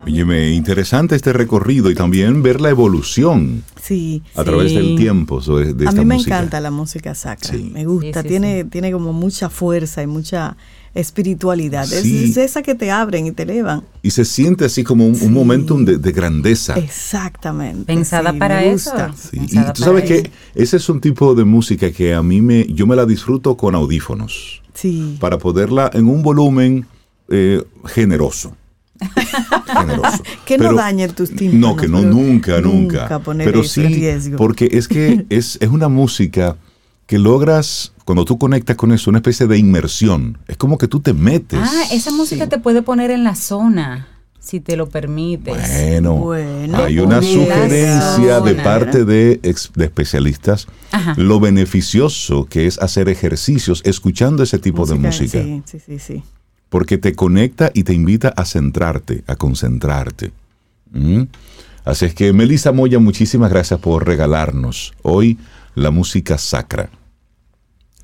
[0.06, 5.88] Oye, interesante este recorrido y también ver la evolución sí, a través del tiempo de,
[5.88, 10.08] A mí me encanta la música sacra, me gusta, tiene, tiene como mucha fuerza y
[10.08, 10.58] mucha
[10.94, 11.84] espiritualidad.
[11.84, 13.86] Es, esa que te abren y te elevan.
[14.02, 16.78] Y se siente así como un, momentum de, grandeza.
[16.78, 17.86] Exactamente.
[17.86, 18.92] Pensada para eso.
[19.32, 22.86] Y tú sabes que ese es un tipo de música que a mí me, yo
[22.86, 24.62] me la disfruto con audífonos.
[24.74, 25.16] Sí.
[25.22, 26.86] Para poderla en un volumen
[27.32, 28.56] eh, generoso.
[29.66, 30.24] generoso.
[30.46, 31.60] que no dañe tus tímpanos.
[31.60, 33.22] No, que no, nunca, nunca.
[33.38, 36.58] pero sí, porque es que es, es una música
[37.08, 40.38] que logras, cuando tú conectas con eso, una especie de inmersión.
[40.48, 41.60] Es como que tú te metes.
[41.62, 44.08] Ah, esa música te puede poner en la zona
[44.40, 45.56] si te lo permites.
[46.02, 46.34] Bueno,
[46.74, 50.68] hay una sugerencia de parte de, de especialistas
[51.16, 55.42] lo beneficioso que es hacer ejercicios escuchando ese tipo de música.
[55.42, 56.24] Sí, sí, sí, sí
[56.72, 60.32] porque te conecta y te invita a centrarte, a concentrarte.
[60.90, 61.24] ¿Mm?
[61.84, 65.38] Así es que, Melissa Moya, muchísimas gracias por regalarnos hoy
[65.76, 66.90] la música sacra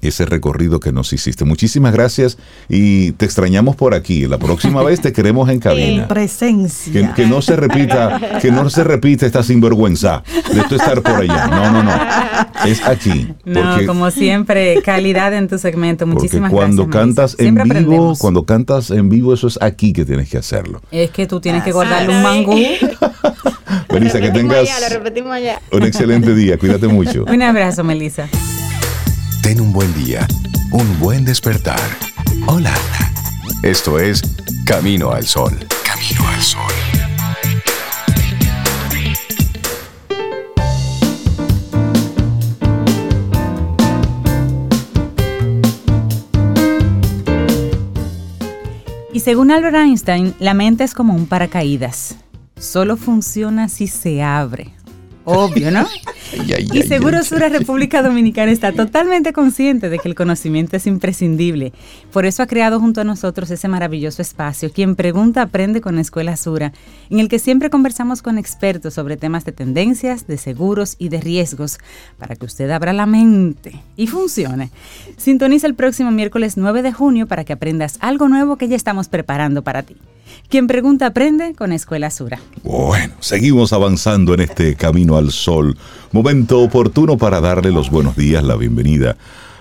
[0.01, 1.45] ese recorrido que nos hiciste.
[1.45, 2.37] Muchísimas gracias
[2.69, 4.27] y te extrañamos por aquí.
[4.27, 6.03] La próxima vez te queremos en cabina.
[6.03, 7.13] En presencia.
[7.13, 11.47] Que, no se repita, que no se repita esta sinvergüenza de esto estar por allá.
[11.47, 11.91] No, no, no.
[12.65, 13.33] Es aquí.
[13.45, 16.05] No, como siempre, calidad en tu segmento.
[16.05, 20.37] Muchísimas cuando Cantas en vivo, cuando cantas en vivo, eso es aquí que tienes que
[20.37, 20.81] hacerlo.
[20.91, 22.57] Es que tú tienes que guardarle un mangú.
[23.91, 24.69] Melissa, que tengas
[25.71, 26.57] un excelente día.
[26.57, 27.25] Cuídate mucho.
[27.25, 28.27] Un abrazo, Melissa.
[29.47, 30.27] Ten un buen día,
[30.73, 31.79] un buen despertar.
[32.47, 32.73] Hola.
[33.63, 34.21] Esto es
[34.65, 35.57] Camino al Sol.
[35.85, 36.73] Camino al Sol.
[49.13, 52.17] Y según Albert Einstein, la mente es como un paracaídas.
[52.59, 54.76] Solo funciona si se abre.
[55.29, 55.85] Obvio, ¿no?
[56.71, 61.73] y Seguro Sura República Dominicana está totalmente consciente de que el conocimiento es imprescindible.
[62.13, 66.37] Por eso ha creado junto a nosotros ese maravilloso espacio, Quien Pregunta Aprende con Escuela
[66.37, 66.71] Sura,
[67.09, 71.19] en el que siempre conversamos con expertos sobre temas de tendencias, de seguros y de
[71.19, 71.77] riesgos,
[72.17, 74.71] para que usted abra la mente y funcione.
[75.17, 79.09] Sintoniza el próximo miércoles 9 de junio para que aprendas algo nuevo que ya estamos
[79.09, 79.97] preparando para ti.
[80.49, 82.39] Quien pregunta aprende con Escuela Sura.
[82.63, 85.77] Bueno, seguimos avanzando en este camino al sol.
[86.11, 89.17] Momento oportuno para darle los buenos días, la bienvenida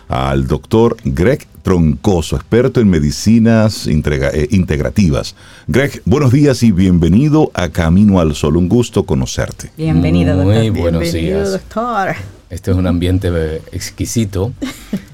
[0.08, 5.34] al doctor Greg Troncoso, experto en medicinas eh, integrativas.
[5.66, 8.56] Greg, buenos días y bienvenido a Camino al Sol.
[8.56, 9.70] Un gusto conocerte.
[9.76, 10.54] Bienvenido, doctor.
[10.54, 11.52] Muy buenos días.
[11.52, 12.14] doctor.
[12.50, 14.52] Este es un ambiente eh, exquisito.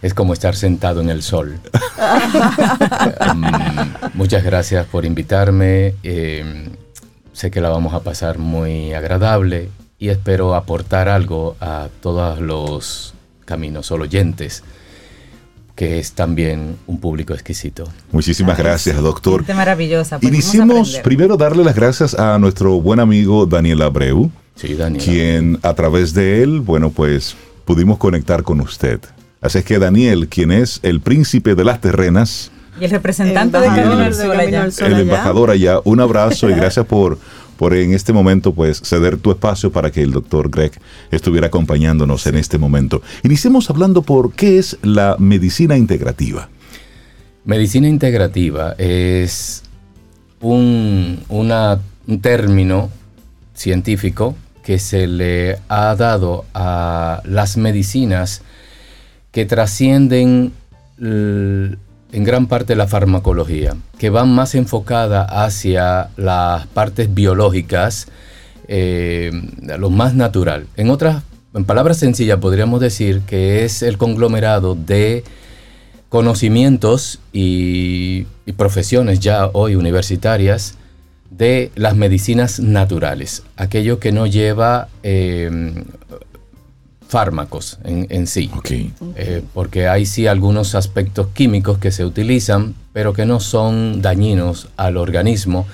[0.03, 1.59] Es como estar sentado en el sol.
[3.35, 5.95] Mm, muchas gracias por invitarme.
[6.03, 6.71] Eh,
[7.33, 9.69] sé que la vamos a pasar muy agradable
[10.03, 14.65] y espero aportar algo a todos los caminos oyentes
[15.77, 17.85] que es también un público exquisito.
[18.11, 19.45] Muchísimas gracias, doctor.
[19.55, 20.19] maravillosa.
[20.19, 25.05] Pues Iniciemos primero darle las gracias a nuestro buen amigo Daniel Abreu, sí, Daniel.
[25.05, 28.99] quien a través de él, bueno, pues pudimos conectar con usted.
[29.41, 32.51] Así es que Daniel, quien es el príncipe de las terrenas,
[32.81, 37.19] y el representante de Camino El embajador allá, un abrazo y gracias por
[37.63, 40.73] por en este momento pues ceder tu espacio para que el doctor Greg
[41.13, 43.03] estuviera acompañándonos en este momento.
[43.23, 46.49] Iniciemos hablando por qué es la medicina integrativa.
[47.45, 49.63] Medicina integrativa es
[50.41, 52.91] un, un término
[53.55, 54.35] científico
[54.65, 58.43] que se le ha dado a las medicinas
[59.31, 60.53] que trascienden
[62.13, 68.07] en gran parte la farmacología, que van más enfocada hacia las partes biológicas,
[68.69, 69.33] eh,
[69.79, 70.67] lo más natural.
[70.77, 71.23] En otras,
[71.55, 75.25] en palabras sencillas, podríamos decir que es el conglomerado de
[76.11, 78.27] conocimientos y,
[78.59, 80.75] profesiones ya hoy universitarias
[81.31, 85.73] de las medicinas naturales, aquello que no lleva eh,
[87.13, 88.51] fármacos en, sí.
[89.17, 94.69] Eh, porque hay sí algunos aspectos químicos que se utilizan, pero que no son dañinos
[94.79, 95.67] al organismo,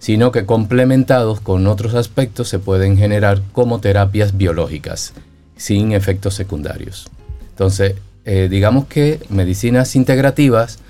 [0.00, 5.12] sino que complementados con otros aspectos se pueden generar como terapias biológicas,
[5.56, 7.08] sin efectos secundarios.
[7.50, 10.80] Entonces, eh, digamos que medicinas integrativas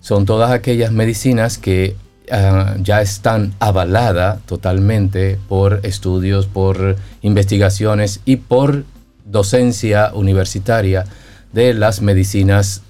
[0.00, 1.94] son todas aquellas medicinas que
[2.30, 8.84] ah, ya están avaladas totalmente por estudios, por investigaciones y por
[9.24, 11.04] docencia universitaria
[11.52, 12.82] de las medicinas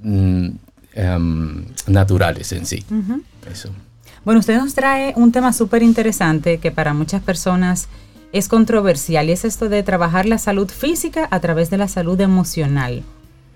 [0.00, 0.48] mm,
[0.94, 2.84] em, naturales en sí.
[4.24, 7.88] Bueno, usted nos trae un tema súper interesante que para muchas personas
[8.32, 12.20] es controversial y es esto de trabajar la salud física a través de la salud
[12.20, 13.02] emocional.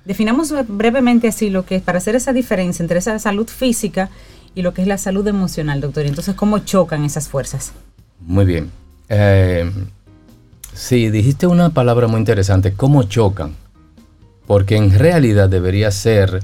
[0.04, 4.10] Definamos brevemente así lo que es para hacer esa diferencia entre esa salud física
[4.54, 6.06] y lo que es la salud emocional, doctor.
[6.06, 7.72] Entonces, ¿cómo chocan esas fuerzas?
[8.20, 8.70] Muy bien.
[9.08, 9.70] Eh,
[10.76, 13.54] Sí, dijiste una palabra muy interesante, cómo chocan,
[14.46, 16.42] porque en realidad debería ser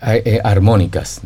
[0.00, 1.20] eh, eh, armónicas.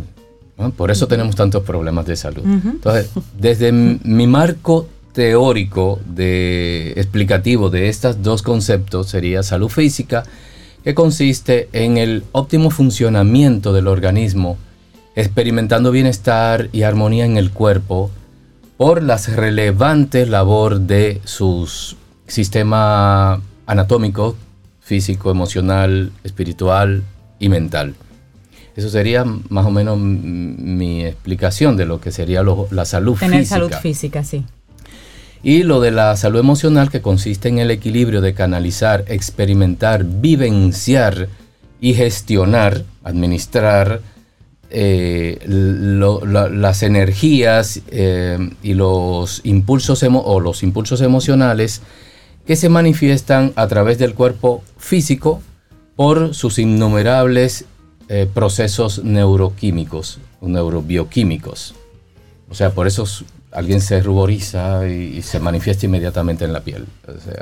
[0.76, 2.44] Por eso tenemos tantos problemas de salud.
[2.44, 10.24] Entonces, desde mi marco teórico de explicativo de estos dos conceptos sería salud física,
[10.82, 14.58] que consiste en el óptimo funcionamiento del organismo,
[15.14, 18.10] experimentando bienestar y armonía en el cuerpo
[18.76, 21.96] por las relevantes labor de sus
[22.26, 24.36] sistema anatómico,
[24.80, 27.02] físico, emocional, espiritual
[27.38, 27.94] y mental.
[28.76, 33.30] Eso sería más o menos mi explicación de lo que sería la salud física.
[33.30, 34.44] Tener salud física, sí.
[35.42, 41.28] Y lo de la salud emocional que consiste en el equilibrio de canalizar, experimentar, vivenciar
[41.80, 44.00] y gestionar, administrar
[44.70, 51.82] eh, las energías eh, y los impulsos o los impulsos emocionales
[52.46, 55.40] que se manifiestan a través del cuerpo físico
[55.96, 57.64] por sus innumerables
[58.08, 61.74] eh, procesos neuroquímicos neurobioquímicos.
[62.50, 63.04] O sea, por eso
[63.50, 66.86] alguien se ruboriza y, se manifiesta inmediatamente en la piel.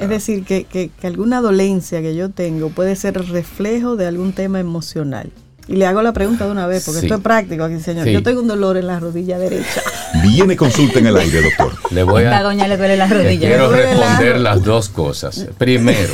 [0.00, 4.60] es decir, que, que, alguna dolencia que yo tengo puede ser reflejo de algún tema
[4.60, 5.30] emocional.
[5.68, 8.06] Y le hago la pregunta de una vez, porque esto es práctico aquí, señor.
[8.08, 9.80] Yo tengo un dolor en la rodilla derecha.
[10.22, 11.72] Viene consulta en el aire, doctor.
[11.90, 13.48] Le voy a, la doña le duele la rodilla.
[13.48, 15.46] quiero responder las dos cosas.
[15.58, 16.12] Primero,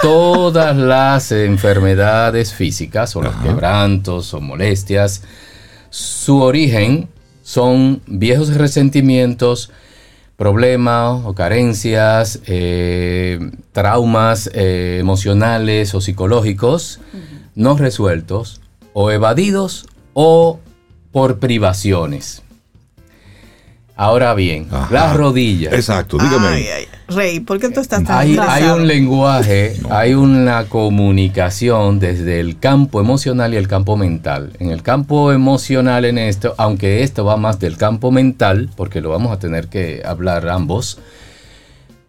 [0.00, 5.22] todas las enfermedades físicas o los quebrantos o molestias,
[5.90, 7.08] su origen
[7.42, 9.70] son viejos resentimientos,
[10.36, 13.38] problemas o carencias, eh,
[13.72, 17.00] traumas eh, emocionales o psicológicos
[17.54, 18.60] no resueltos
[18.94, 20.60] o evadidos o
[21.12, 22.42] por privaciones.
[23.96, 25.72] Ahora bien, las rodillas.
[25.72, 26.66] Exacto, dígame.
[27.06, 32.58] Rey, ¿por qué tú estás tan hay, hay un lenguaje, hay una comunicación desde el
[32.58, 34.52] campo emocional y el campo mental.
[34.58, 39.10] En el campo emocional en esto, aunque esto va más del campo mental, porque lo
[39.10, 40.98] vamos a tener que hablar ambos,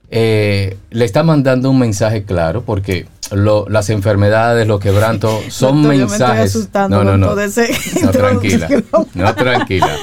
[0.10, 6.70] eh, le está mandando un mensaje claro porque las enfermedades, los quebrantos son mensajes.
[6.74, 7.36] no, no, no.
[7.36, 7.36] No,
[8.12, 8.70] tranquila.
[9.14, 9.96] No, tranquila.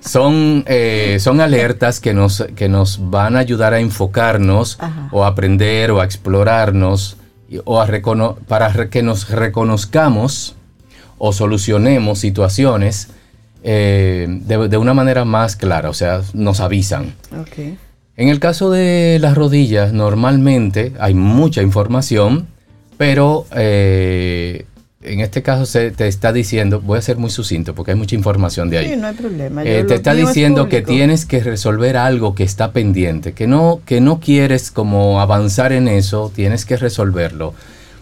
[0.00, 4.78] Son, eh, son alertas que nos, que nos van a ayudar a enfocarnos
[5.10, 7.16] o a aprender o a explorarnos
[7.64, 7.86] o a
[8.46, 10.56] para que nos reconozcamos
[11.18, 13.08] o solucionemos situaciones
[13.62, 17.14] eh, de, una manera más clara, o sea, nos avisan.
[18.16, 22.46] En el caso de las rodillas, normalmente hay mucha información,
[22.96, 24.66] pero eh,
[25.02, 28.14] en este caso se te está diciendo, voy a ser muy sucinto porque hay mucha
[28.14, 28.90] información de ahí.
[28.90, 29.64] Sí, no hay problema.
[29.64, 34.00] Eh, te está diciendo que tienes que resolver algo que está pendiente, que no, que
[34.00, 37.52] no quieres como avanzar en eso, tienes que resolverlo.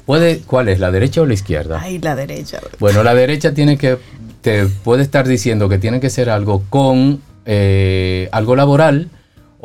[0.04, 1.80] Puede, ¿Cuál es, la derecha o la izquierda?
[1.80, 2.60] Ay, la derecha.
[2.78, 3.96] Bueno, la derecha tiene que,
[4.42, 9.08] te puede estar diciendo que tiene que ser algo con eh, algo laboral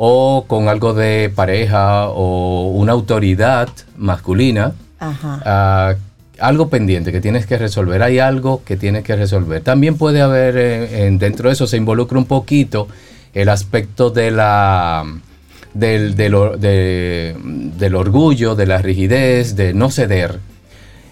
[0.00, 4.72] o con algo de pareja o una autoridad masculina.
[5.00, 5.42] Ajá.
[5.44, 5.94] Ah,
[6.38, 9.60] algo pendiente que tienes que resolver, hay algo que tienes que resolver.
[9.62, 12.86] También puede haber, eh, dentro de eso se involucra un poquito
[13.34, 15.04] el aspecto de la,
[15.74, 20.38] del, del, orgullo, de la rigidez, de no ceder.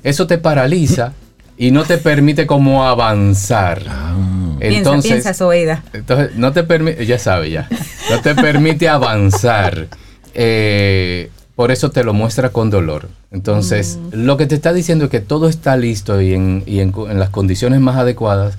[0.04, 1.12] Eso te paraliza
[1.58, 3.82] y no te permite como avanzar.
[3.88, 4.45] Ah.
[4.60, 7.68] Entonces, piensa, piensa entonces no te permite, ya sabe ya,
[8.10, 9.88] no te permite avanzar.
[10.34, 13.08] Eh, por eso te lo muestra con dolor.
[13.32, 14.24] Entonces, mm.
[14.24, 17.96] lo que te está diciendo es que todo está listo y en, las condiciones más
[17.96, 18.54] adecuadas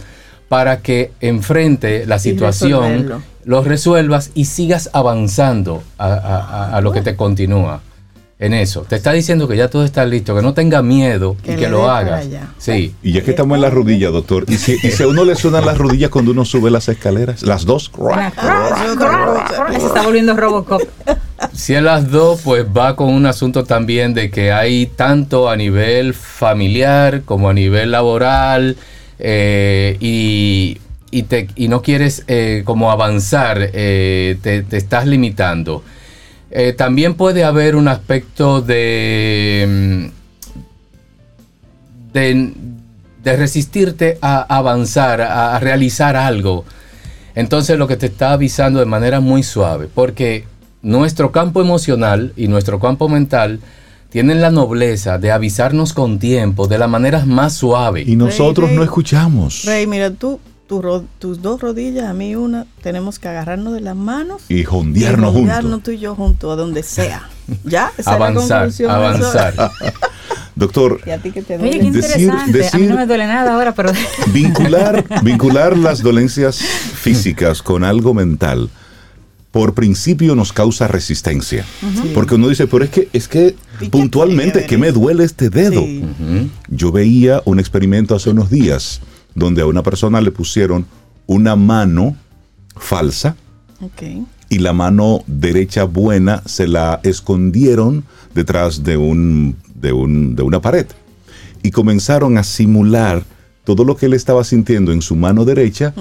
[0.50, 7.82] para que enfrente la situación, lo resuelvas y sigas avanzando a, lo que te continúa
[8.40, 8.82] en eso.
[8.82, 11.90] Te está diciendo que ya todo está listo, que no tenga miedo y que lo
[11.90, 12.28] hagas.
[12.58, 12.94] Sí.
[13.02, 15.36] Y ya que estamos en la rodilla, doctor, ¿y si, y si a uno le
[15.36, 17.42] suenan las rodillas cuando uno sube las escaleras?
[17.44, 17.92] ¿Las dos?
[19.72, 20.82] Se está volviendo Robocop.
[21.54, 25.56] Si en las dos, pues va con un asunto también de que hay tanto a
[25.56, 28.78] nivel familiar como a nivel laboral
[29.20, 30.78] eh, y,
[31.24, 35.84] te, y, no quieres eh, como avanzar, eh, te, estás limitando.
[36.78, 40.10] También puede haber un aspecto de,
[42.14, 42.54] de,
[43.24, 46.66] de resistirte a avanzar, a realizar algo.
[47.36, 50.46] Entonces lo que te está avisando de manera muy suave, porque
[50.82, 53.60] nuestro campo emocional y nuestro campo mental
[54.10, 58.04] tienen la nobleza de avisarnos con tiempo de la manera más suave.
[58.08, 59.66] Y nosotros no escuchamos.
[59.66, 64.44] Rey, mira, tú, tus dos rodillas, a mí una, tenemos que agarrarnos de las manos
[64.50, 65.42] y jondearnos juntos.
[65.42, 67.30] Jondearnos tú y yo juntos, a donde sea.
[67.64, 67.92] ¿Ya?
[68.06, 69.54] avanzar, avanzar.
[70.56, 72.70] Doctor, ¿Y a ti te Oye, qué interesante.
[72.74, 73.92] a mí no me duele nada ahora, pero...
[74.34, 78.70] vincular, vincular las dolencias físicas con algo mental
[79.52, 81.66] por principio nos causa resistencia.
[82.14, 83.56] Porque uno dice, pero es que, es que
[83.90, 85.84] puntualmente, que me duele este dedo.
[86.68, 89.02] Yo veía un experimento hace unos días
[89.38, 90.86] donde a una persona le pusieron
[91.28, 92.16] una mano
[92.76, 93.36] falsa
[94.50, 100.60] y la mano derecha buena se la escondieron detrás de, un, de, un, de una
[100.60, 100.88] pared.
[101.62, 103.24] Y comenzaron a simular
[103.64, 105.94] todo lo que él estaba sintiendo en su mano derecha,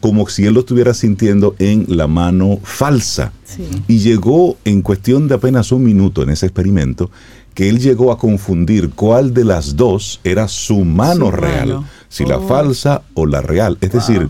[0.00, 3.32] como, si él lo estuviera sintiendo en la mano falsa.
[3.86, 7.10] Y llegó en cuestión de apenas un minuto en ese experimento,
[7.56, 12.36] que él llegó a confundir cuál de las dos era su mano real, si la
[12.36, 12.46] oh.
[12.46, 13.78] falsa o la real.
[13.80, 14.28] Es decir,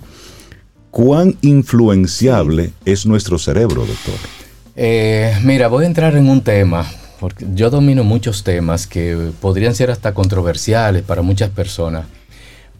[0.92, 4.14] cuán influenciable es nuestro cerebro, doctor.
[4.76, 6.86] Eh, mira, voy a entrar en un tema
[7.18, 12.06] porque yo domino muchos temas que podrían ser hasta controversiales para muchas personas.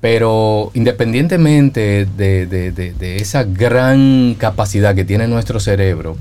[0.01, 6.16] Pero independientemente de, esa gran capacidad que tiene nuestro cerebro,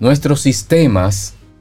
[0.00, 1.10] nuestro sistema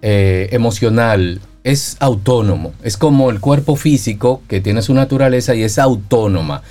[0.02, 2.74] eh, emocional es autónomo.
[2.84, 6.64] Es como el cuerpo físico que tiene su naturaleza y es autónoma.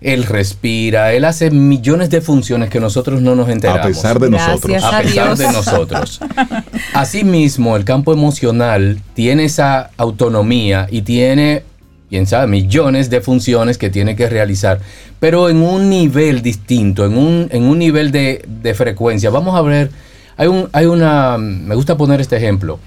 [0.00, 3.84] Él respira, él hace millones de funciones que nosotros no nos enteramos.
[3.84, 4.84] A pesar de nosotros.
[4.84, 6.20] A, pesar de nosotros.
[6.94, 11.64] Asimismo, el campo emocional tiene esa autonomía y tiene
[12.08, 14.80] quién sabe, millones de funciones que tiene que realizar,
[15.20, 19.30] pero en un nivel distinto, en un, en un nivel de, frecuencia.
[19.30, 19.90] Vamos a ver,
[20.36, 22.78] hay, un, hay una, me gusta poner este ejemplo.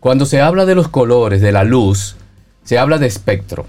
[0.00, 2.16] Cuando se habla de los colores, de la luz,
[2.64, 3.66] se habla de espectro.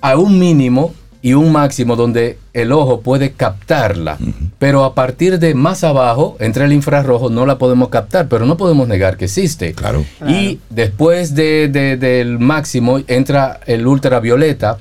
[0.00, 4.18] A un mínimo y un máximo donde el ojo puede captarla,
[4.60, 8.56] pero a partir de más abajo, entre el infrarrojo, no la podemos captar, pero no
[8.56, 9.72] podemos negar que existe.
[9.72, 10.04] Claro.
[10.28, 14.78] Y después del máximo entra el ultravioleta,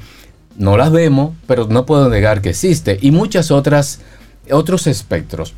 [0.58, 3.00] no las vemos, pero no puedo negar que existe.
[3.02, 4.02] Y muchas otras,
[4.52, 5.56] otros espectros.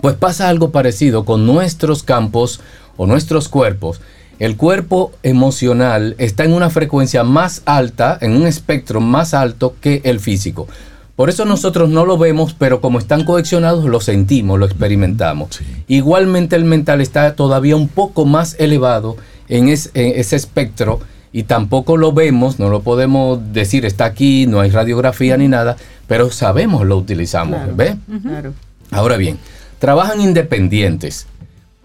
[0.00, 2.60] Pues pasa algo parecido con nuestros campos
[2.96, 4.00] o nuestros cuerpos
[4.42, 10.00] el cuerpo emocional está en una frecuencia más alta, en un espectro más alto que
[10.02, 10.66] el físico.
[11.14, 15.60] Por eso nosotros no lo vemos, pero como están coleccionados, lo sentimos, lo experimentamos.
[15.86, 19.16] Igualmente el mental está todavía un poco más elevado
[19.48, 20.98] en, ese espectro
[21.32, 25.76] y tampoco lo vemos, no lo podemos decir, está aquí, no hay radiografía ni nada,
[26.08, 27.96] pero sabemos lo utilizamos, ¿ve?
[28.90, 29.38] Ahora bien,
[29.82, 31.26] trabajan independientes,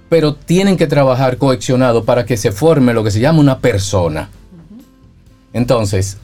[0.08, 4.30] pero tienen que trabajar coaccionado para que se forme lo que se llama una persona.
[5.52, 6.18] Entonces,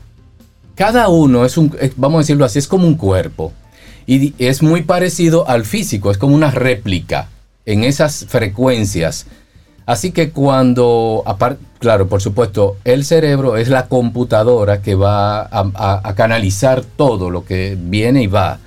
[0.76, 3.54] cada uno es un, vamos a decirlo así, es como un cuerpo.
[4.06, 7.30] Y es muy parecido al físico, es como una réplica
[7.66, 9.26] en esas frecuencias.
[9.88, 11.24] Así que cuando,
[11.80, 17.76] claro, por supuesto, el cerebro es la computadora que va a, canalizar todo lo que
[17.82, 18.60] viene y va.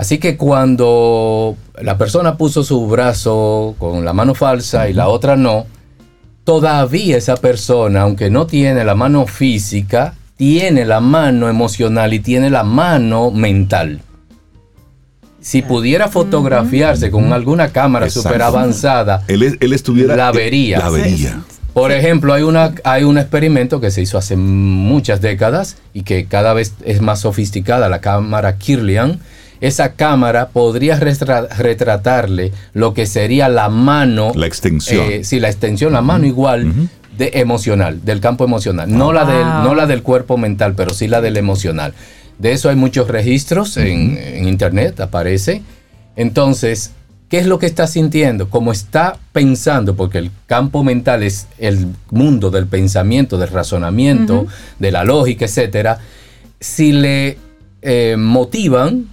[0.00, 5.36] Así que cuando la persona puso su brazo con la mano falsa y la otra
[5.36, 5.66] no,
[6.44, 12.48] todavía esa persona, aunque no tiene la mano física, tiene la mano emocional y tiene
[12.48, 14.00] la mano mental
[15.42, 20.78] si pudiera fotografiarse con alguna cámara súper avanzada, él, estuviera, la vería.
[20.78, 21.42] La vería.
[21.74, 26.24] Por ejemplo, hay, una, hay un experimento que se hizo hace muchas décadas y que
[26.24, 29.20] cada vez es más sofisticada, la cámara Kirlian.
[29.60, 34.32] Esa cámara podría retratarle lo que sería la mano.
[34.34, 35.04] La extensión.
[35.10, 36.88] Eh, sí, la extensión, la mano igual
[37.20, 38.90] de emocional, del campo emocional.
[38.90, 41.92] No, la del, no la del cuerpo mental, pero sí la del emocional.
[42.38, 45.60] De eso hay muchos registros en, internet, aparece.
[46.16, 46.92] Entonces,
[47.28, 48.48] ¿qué es lo que está sintiendo?
[48.48, 54.46] Como está pensando, porque el campo mental es el mundo del pensamiento, del razonamiento,
[54.78, 55.98] de la lógica, etcétera.
[56.58, 57.36] Si le
[57.82, 59.08] eh, motivan,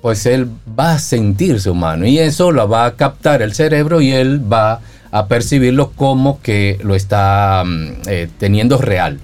[0.00, 0.48] pues él
[0.78, 4.80] va a sentirse humano y eso lo va a captar el cerebro y él va
[5.12, 9.18] a percibirlo como que lo está mm, eh, teniendo real.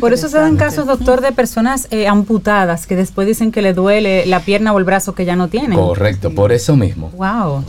[0.00, 3.74] Por eso se dan casos, doctor, de personas eh, amputadas que después dicen que le
[3.74, 5.78] duele la pierna o el brazo que ya no tienen.
[5.78, 7.10] Correcto, por eso mismo.
[7.10, 7.64] Wow.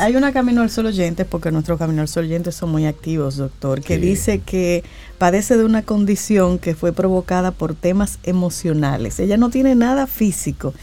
[0.00, 3.36] hay una Camino al Sol oyente, porque nuestros Camino al Sol oyentes son muy activos,
[3.36, 4.82] doctor, que dice que
[5.18, 9.20] padece de una condición que fue provocada por temas emocionales.
[9.20, 10.74] Ella no tiene nada físico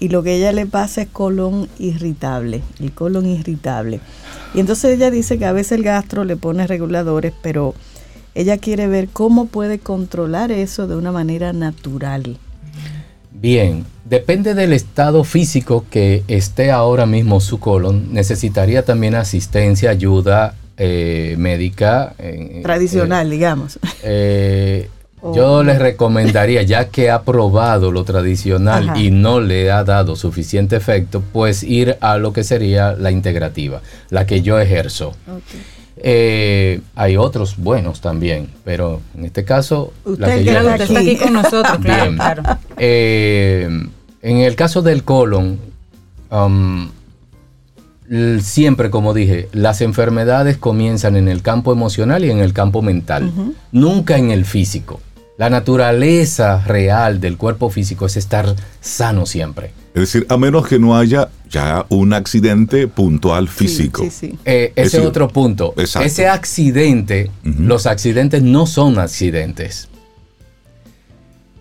[0.00, 4.00] y lo que ella le pasa es colon irritable, el colon irritable.
[4.54, 7.74] Y entonces ella dice que a veces el gastro le pone reguladores, pero
[8.34, 12.38] ella quiere ver cómo puede controlar eso de una manera natural.
[13.30, 18.12] Bien, depende del estado físico que esté ahora mismo su colon.
[18.12, 22.14] Necesitaría también asistencia, ayuda eh, médica.
[22.62, 23.78] Tradicional, eh, digamos.
[25.22, 25.62] Yo oh.
[25.62, 31.22] les recomendaría, ya que ha probado lo tradicional y no le ha dado suficiente efecto,
[31.32, 35.14] pues ir a lo que sería la integrativa, la que yo ejerzo.
[36.02, 41.34] Eh, hay otros buenos también, pero en este caso, la que yo está aquí con
[41.34, 42.42] nosotros, claro.
[42.78, 43.68] Eh,
[44.22, 45.58] en el caso del colon,
[46.30, 46.88] um,
[48.40, 53.30] siempre, como dije, las enfermedades comienzan en el campo emocional y en el campo mental,
[53.70, 55.00] nunca en el físico.
[55.40, 59.70] La naturaleza real del cuerpo físico es estar sano siempre.
[59.94, 64.02] Es decir, a menos que no haya ya un accidente puntual físico.
[64.02, 65.72] Sí, sí, eh, ese es otro punto.
[65.78, 69.88] Ese accidente, los accidentes no son accidentes.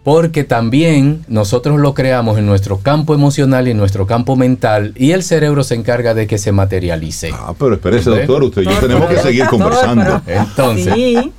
[0.03, 5.11] Porque también nosotros lo creamos en nuestro campo emocional y en nuestro campo mental y
[5.11, 7.31] el cerebro se encarga de que se materialice.
[7.33, 10.21] Ah, pero espérese, doctor, usted y yo tenemos que seguir conversando.
[10.27, 11.29] Entonces,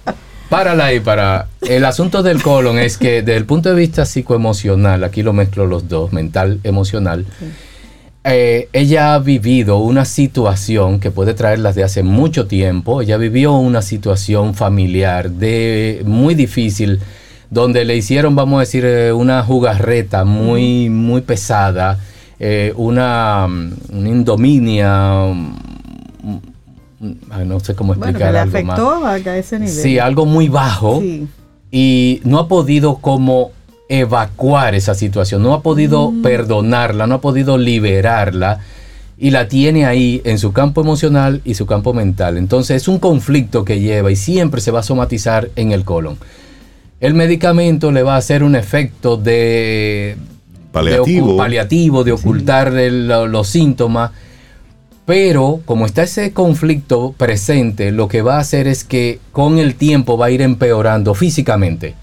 [0.51, 1.47] Párala ahí para.
[1.63, 5.65] El asunto del colon es que desde el punto de vista psicoemocional, aquí lo mezclo
[5.65, 7.25] los dos, mental, emocional.
[8.25, 13.01] Eh, ella ha vivido una situación que puede traerlas de hace mucho tiempo.
[13.01, 16.99] Ella vivió una situación familiar de muy difícil,
[17.49, 22.01] donde le hicieron, vamos a decir, eh, una jugarreta muy, muy pesada,
[22.41, 25.33] eh, una, una indominia
[27.01, 29.75] no sé cómo explicar bueno, le afectó a ese nivel.
[29.75, 31.03] Sí, algo muy bajo.
[31.73, 33.53] Y no ha podido como
[33.89, 36.23] evacuar esa situación, no ha podido mm.
[36.23, 38.61] perdonarla, no ha podido liberarla
[39.19, 42.39] y la tiene ahí en su campo emocional y su campo mental.
[42.39, 46.19] Entonces es un conflicto que lleva y siempre se va a somatizar en el colon.
[47.01, 50.17] El medicamento le va a hacer un efecto de
[50.71, 54.13] paliativo, de, paliativo, de ocultar los síntomas
[55.11, 59.75] pero como está ese conflicto presente, lo que va a hacer es que con el
[59.75, 61.97] tiempo va a ir empeorando físicamente.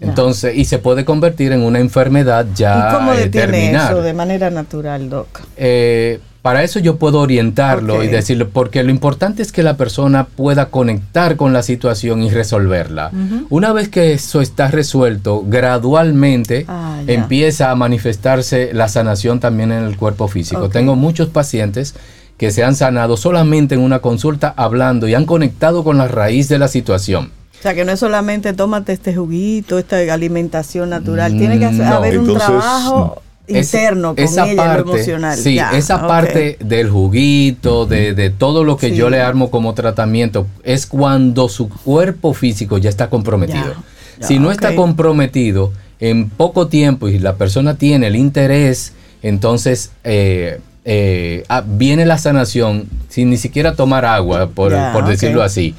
[0.00, 4.12] Entonces, y se puede convertir en una enfermedad ya ¿Y cómo eh, detiene eso de
[4.12, 5.40] manera natural, Doc?
[5.56, 10.24] Eh, para eso yo puedo orientarlo y decirle, porque lo importante es que la persona
[10.24, 13.12] pueda conectar con la situación y resolverla.
[13.50, 19.84] Una vez que eso está resuelto, gradualmente ah, empieza a manifestarse la sanación también en
[19.84, 20.68] el cuerpo físico.
[20.68, 21.94] Tengo muchos pacientes
[22.38, 26.48] que se han sanado solamente en una consulta hablando y han conectado con la raíz
[26.48, 27.32] de la situación.
[27.58, 32.20] O sea, que no es solamente tómate este juguito, esta alimentación natural, tiene que haber
[32.20, 35.36] un trabajo interno con esa ella, parte, emocional.
[35.36, 40.86] Sí, esa parte del juguito, de, todo lo que yo le armo como tratamiento, es
[40.86, 43.74] cuando su cuerpo físico ya está comprometido.
[44.20, 50.60] si no está comprometido, en poco tiempo y la persona tiene el interés, entonces eh,
[50.90, 54.72] eh, ah, viene la sanación sin ni siquiera tomar agua, por,
[55.06, 55.74] decirlo así.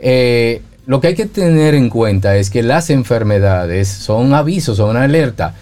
[0.00, 4.96] Eh, lo que hay que tener en cuenta es que las enfermedades son avisos, son
[4.96, 5.54] alerta.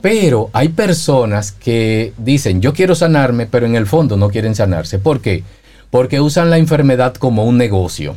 [0.00, 4.98] Pero hay personas que dicen, yo quiero sanarme, pero en el fondo no quieren sanarse.
[4.98, 5.44] ¿Por qué?
[5.90, 8.16] Porque usan la enfermedad como un negocio.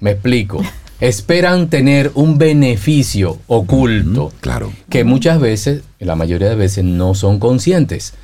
[0.00, 0.62] Me explico.
[1.00, 4.32] Esperan tener un beneficio oculto.
[4.40, 4.72] claro.
[4.90, 8.14] Que muchas veces, la mayoría de veces, no son conscientes.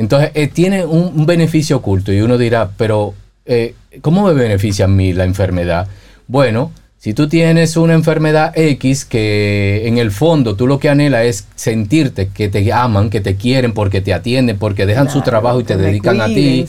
[0.00, 3.12] Entonces, eh, tiene un, beneficio oculto y uno dirá, pero
[3.44, 5.88] eh, ¿cómo me beneficia a mí la enfermedad?
[6.26, 11.24] Bueno, si tú tienes una enfermedad X que en el fondo tú lo que anhela
[11.24, 15.60] es sentirte que te aman, que te quieren, porque te atienden, porque dejan su trabajo
[15.60, 16.66] y te dedican a ti,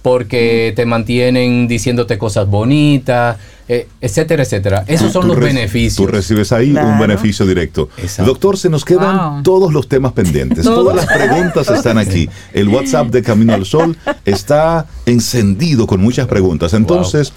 [0.00, 4.84] porque te mantienen diciéndote cosas bonitas, eh, etcétera, etcétera.
[4.86, 5.96] Esos son los beneficios.
[5.96, 7.88] Tú recibes ahí un beneficio directo.
[8.18, 10.64] Doctor, se nos quedan todos los temas pendientes.
[10.64, 12.28] Todas las preguntas están aquí.
[12.52, 16.72] El WhatsApp de Camino al Sol está encendido con muchas preguntas.
[16.72, 17.32] Entonces...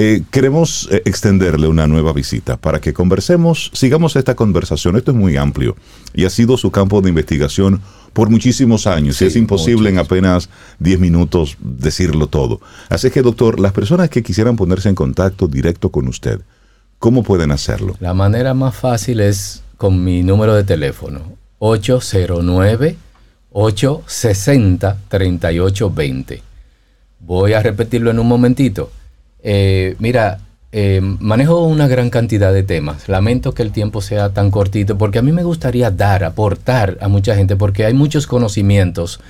[0.00, 4.94] Eh, queremos eh, extenderle una nueva visita para que conversemos, sigamos esta conversación.
[4.94, 5.74] Esto es muy amplio
[6.14, 7.80] y ha sido su campo de investigación
[8.12, 12.60] por muchísimos años y es imposible en apenas 10 minutos decirlo todo.
[12.88, 16.42] Así que, doctor, las personas que quisieran ponerse en contacto directo con usted,
[17.00, 17.96] ¿cómo pueden hacerlo?
[17.98, 21.22] La manera más fácil es con mi número de teléfono,
[21.58, 22.96] 809
[23.50, 26.40] 860 3820.
[27.18, 28.92] Voy a repetirlo en un momentito.
[29.42, 30.38] Eh, mira,
[30.70, 33.08] eh, manejo una gran cantidad de temas.
[33.08, 37.08] Lamento que el tiempo sea tan cortito porque a mí me gustaría dar, aportar a
[37.08, 39.20] mucha gente porque hay muchos conocimientos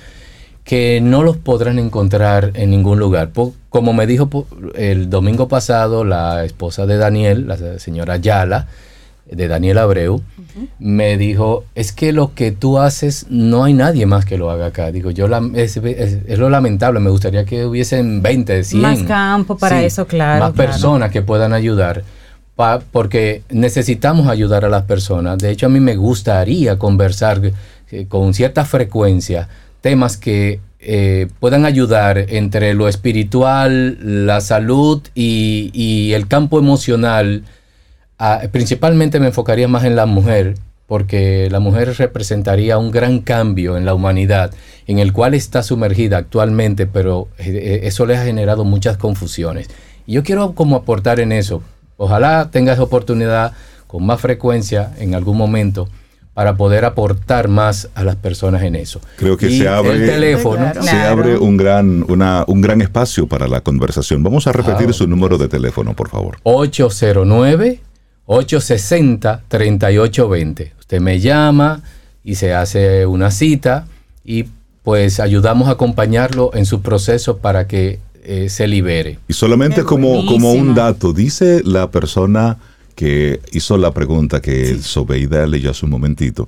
[0.63, 3.31] que no los podrán encontrar en ningún lugar.
[3.69, 4.45] como me dijo
[4.75, 8.67] el domingo pasado la esposa de Daniel, la señora Yala,
[9.31, 10.21] de Daniel Abreu,
[10.79, 14.67] me dijo, es que lo que tú haces no hay nadie más que lo haga
[14.67, 14.91] acá.
[14.91, 15.79] Digo, yo es,
[16.37, 18.81] lo lamentable, me gustaría que hubiesen 20, 100.
[18.81, 20.45] Más campo para eso, claro.
[20.45, 22.03] Más personas que puedan ayudar,
[22.91, 25.37] porque necesitamos ayudar a las personas.
[25.37, 27.41] De hecho, a mí me gustaría conversar
[27.91, 29.47] eh, con cierta frecuencia
[29.81, 37.43] temas que eh, puedan ayudar entre lo espiritual, la salud y, y el campo emocional
[38.51, 40.55] principalmente me enfocaría más en la mujer,
[40.87, 44.51] porque la mujer representaría un gran cambio en la humanidad,
[44.87, 49.69] en el cual está sumergida actualmente, pero eh, eso le ha generado muchas confusiones.
[50.05, 51.61] Y yo quiero como aportar en eso.
[51.97, 53.53] Ojalá tengas oportunidad
[53.85, 55.87] con más frecuencia en algún momento
[56.33, 59.01] para poder aportar más a las personas en eso.
[59.17, 63.47] Creo que se abre, el teléfono, se abre un gran, una, un gran espacio para
[63.47, 64.23] la conversación.
[64.23, 66.37] Vamos a repetir su número de teléfono, por favor.
[66.43, 67.81] 809
[68.29, 70.71] 860-3820.
[70.79, 71.81] Usted me llama
[72.23, 73.87] y se hace una cita
[74.23, 74.45] y
[74.83, 79.17] pues ayudamos a acompañarlo en su proceso para que eh, se libere.
[79.27, 82.59] Y solamente como, como un dato, dice la persona
[82.93, 86.47] que hizo la pregunta que Sobeida leyó hace un momentito,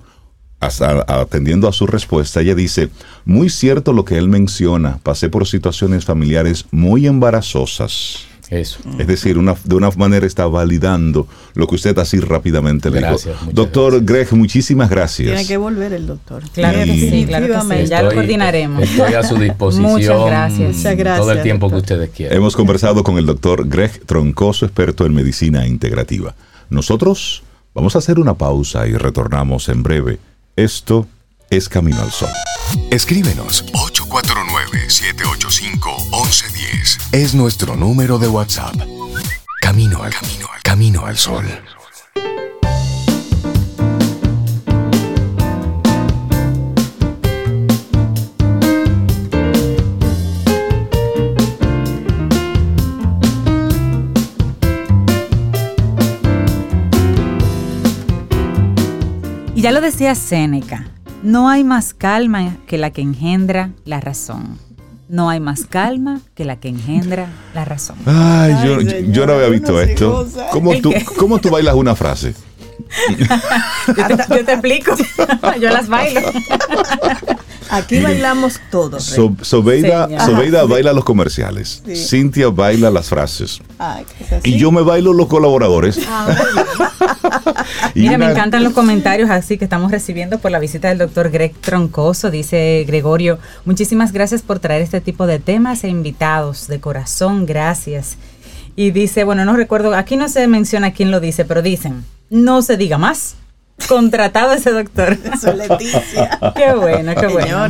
[0.60, 2.90] atendiendo a su respuesta, ella dice,
[3.26, 8.80] muy cierto lo que él menciona, pasé por situaciones familiares muy embarazosas eso.
[9.00, 13.18] Es decir, una, de una manera está validando lo que usted así rápidamente le dijo.
[13.52, 15.30] Doctor Greg, muchísimas gracias.
[15.30, 16.44] Tiene que volver el doctor.
[16.54, 17.90] Claro que sí, claro que sí.
[17.90, 18.84] Ya lo coordinaremos.
[18.84, 19.92] Estoy a su disposición.
[19.92, 20.76] Muchas gracias.
[20.76, 21.20] Muchas gracias.
[21.20, 22.38] Todo el tiempo que ustedes quieran.
[22.38, 26.36] Hemos conversado con el doctor Greg Troncoso, experto en medicina integrativa.
[26.70, 27.44] Nosotros
[27.74, 30.20] vamos a hacer una pausa y retornamos en breve.
[30.58, 31.08] Esto
[31.50, 32.30] es Camino al Sol.
[32.90, 33.64] Escríbenos
[34.72, 37.00] 849-785-1110.
[37.12, 38.76] Es nuestro número de WhatsApp.
[39.62, 41.46] Camino al camino al camino al sol.
[59.54, 60.91] Y ya lo decía Séneca,
[61.24, 64.58] no hay más calma que la que engendra la razón.
[65.10, 67.98] No hay más calma que la que engendra la razón.
[68.06, 68.56] Ay,
[69.12, 70.26] yo, no había visto esto.
[70.52, 72.34] ¿Cómo tú, ¿Cómo tú bailas una frase?
[73.98, 74.96] yo, te, explico.
[75.62, 76.22] yo las bailo.
[77.70, 79.04] Aquí bailamos todos.
[79.42, 80.08] Sobeida,
[80.66, 81.82] baila los comerciales.
[81.96, 83.62] Cintia baila las frases.
[84.44, 86.00] y yo me bailo los colaboradores.
[86.08, 86.36] Ah,
[87.96, 91.54] Mira, me encantan los comentarios así que estamos recibiendo por la visita del doctor Greg
[91.62, 92.30] Troncoso.
[92.30, 96.68] Dice Gregorio, muchísimas gracias por traer este tipo de temas e invitados.
[96.68, 98.18] De corazón, gracias.
[98.76, 102.62] Y dice, bueno, no recuerdo, aquí no se menciona quién lo dice, pero dicen, no
[102.62, 103.36] se diga más.
[103.88, 105.18] Contratado ese doctor.
[105.34, 106.40] Eso Leticia.
[106.56, 107.68] qué bueno, qué bueno.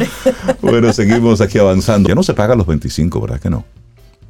[0.61, 2.09] Bueno, seguimos aquí avanzando.
[2.09, 3.63] Ya no se paga los 25, ¿verdad que no?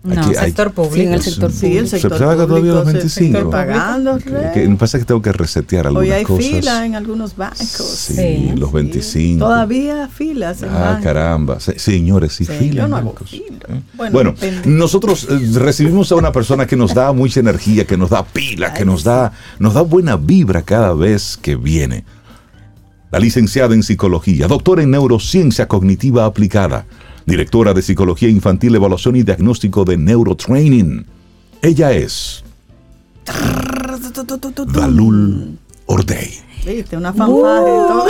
[0.04, 0.96] No, sector público.
[0.96, 3.38] Sí, en el sector sí, el sector ¿Se paga todavía los 25?
[3.38, 4.18] Estoy pagando.
[4.18, 6.40] Que, me pasa que tengo que resetear algunas cosas.
[6.40, 7.60] Hoy hay fila en algunos bancos.
[7.60, 9.46] Sí, los 25.
[9.46, 10.64] Todavía filas.
[10.64, 11.60] ah, caramba.
[11.60, 12.90] señores, sí, filas.
[12.90, 13.82] ¿eh?
[14.12, 14.34] Bueno,
[14.66, 18.74] nosotros eh, recibimos a una persona que nos da mucha energía, que nos da pila,
[18.74, 22.06] que nos da, nos da buena vibra cada vez que viene.
[23.12, 26.86] La licenciada en psicología, doctora en neurociencia cognitiva aplicada
[27.26, 31.06] directora de Psicología Infantil, Evaluación y Diagnóstico de Neurotraining.
[31.62, 32.44] Ella es
[34.74, 36.52] Dalul Ordey.
[36.66, 38.06] Viste, una fanfarra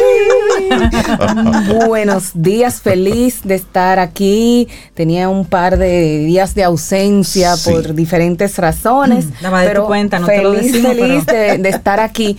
[1.88, 4.68] Buenos días, feliz de estar aquí.
[4.93, 9.26] Tenía un par de días de ausencia por diferentes razones.
[9.26, 12.38] Mm, pero cuenta, no feliz, feliz de, de estar aquí.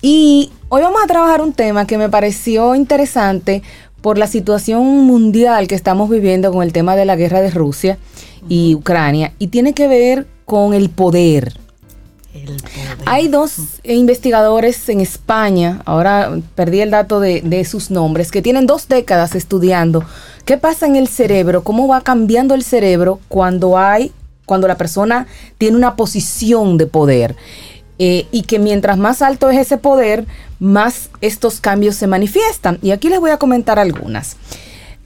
[0.00, 3.62] Y hoy vamos a trabajar un tema que me pareció interesante
[4.02, 7.98] por la situación mundial que estamos viviendo con el tema de la guerra de Rusia
[8.48, 11.52] y Ucrania y tiene que ver con el poder.
[13.06, 18.66] Hay dos investigadores en España, ahora perdí el dato de, de, sus nombres, que tienen
[18.66, 20.04] dos décadas estudiando
[20.44, 24.12] qué pasa en el cerebro, cómo va cambiando el cerebro cuando hay,
[24.46, 25.26] cuando la persona
[25.58, 27.36] tiene una posición de poder.
[28.02, 30.24] Eh, y que mientras más alto es ese poder,
[30.58, 32.78] más estos cambios se manifiestan.
[32.80, 34.38] Y aquí les voy a comentar algunas.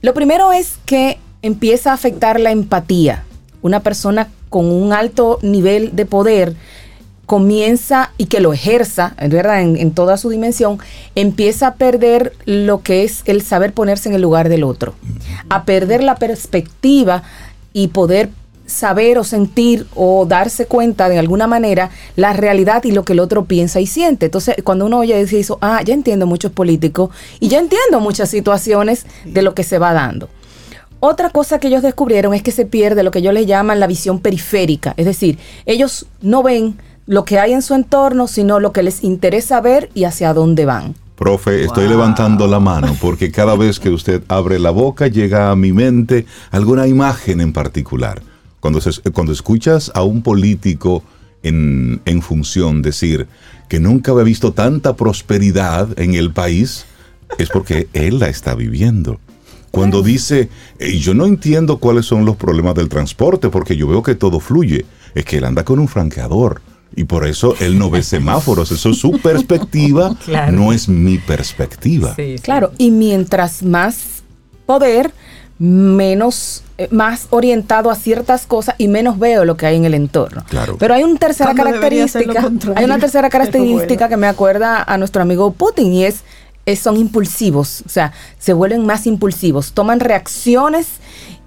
[0.01, 3.25] Lo primero es que empieza a afectar la empatía.
[3.61, 6.55] Una persona con un alto nivel de poder
[7.25, 9.61] comienza y que lo ejerza, ¿verdad?
[9.61, 10.79] En, en, toda su dimensión,
[11.15, 14.95] empieza a perder lo que es el saber ponerse en el lugar del otro,
[15.49, 17.23] a perder la perspectiva
[17.73, 18.29] y poder
[18.65, 23.19] saber o sentir o darse cuenta de alguna manera la realidad y lo que el
[23.19, 24.27] otro piensa y siente.
[24.27, 27.09] Entonces, cuando uno oye decir eso, ah, ya entiendo muchos políticos
[27.39, 30.29] y ya entiendo muchas situaciones de lo que se va dando.
[30.99, 33.87] Otra cosa que ellos descubrieron es que se pierde lo que ellos le llaman la
[33.87, 38.71] visión periférica, es decir, ellos no ven lo que hay en su entorno, sino lo
[38.71, 40.95] que les interesa ver y hacia dónde van.
[41.15, 45.55] Profe, estoy levantando la mano porque cada vez que usted abre la boca llega a
[45.55, 48.21] mi mente alguna imagen en particular.
[48.65, 48.81] Cuando,
[49.13, 51.03] cuando escuchas a un político
[51.43, 53.27] en, en función decir
[53.69, 56.87] que nunca había visto tanta prosperidad en el país,
[57.37, 59.19] es porque él la está viviendo.
[59.69, 60.49] Cuando dice,
[60.79, 64.87] yo no entiendo cuáles son los problemas del transporte, porque yo veo que todo fluye,
[65.13, 66.63] es que él anda con un franqueador.
[66.95, 68.71] Y por eso él no ve semáforos.
[68.71, 70.17] Eso es su perspectiva,
[70.51, 72.15] no es mi perspectiva.
[72.41, 74.23] Claro, y mientras más
[74.65, 75.13] poder,
[75.59, 79.93] menos eh, más orientado a ciertas cosas y menos veo lo que hay en el
[79.93, 80.43] entorno.
[80.49, 80.77] Claro.
[80.77, 85.51] Pero hay una tercera característica, hay una tercera característica que me acuerda a nuestro amigo
[85.51, 86.23] Putin y es,
[86.79, 90.87] son impulsivos, o sea, se vuelven más impulsivos, toman reacciones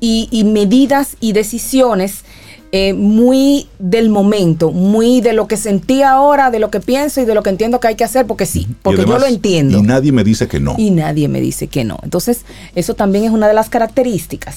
[0.00, 2.24] y, y medidas y decisiones
[2.70, 7.24] eh, muy del momento, muy de lo que sentí ahora, de lo que pienso y
[7.24, 9.78] de lo que entiendo que hay que hacer, porque sí, porque yo lo entiendo.
[9.78, 10.74] Y nadie me dice que no.
[10.76, 11.98] Y nadie me dice que no.
[12.02, 12.42] Entonces,
[12.74, 14.56] eso también es una de las características.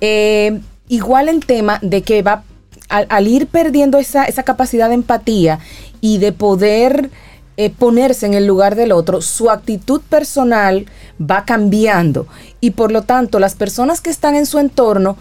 [0.00, 2.44] Eh, igual en tema de que va,
[2.88, 5.58] al, ir perdiendo esa, esa, capacidad de empatía
[6.00, 7.10] y de poder
[7.56, 10.86] eh, ponerse en el lugar del otro, su actitud personal
[11.20, 12.26] va cambiando.
[12.60, 15.16] Y por lo tanto, las personas que están en su entorno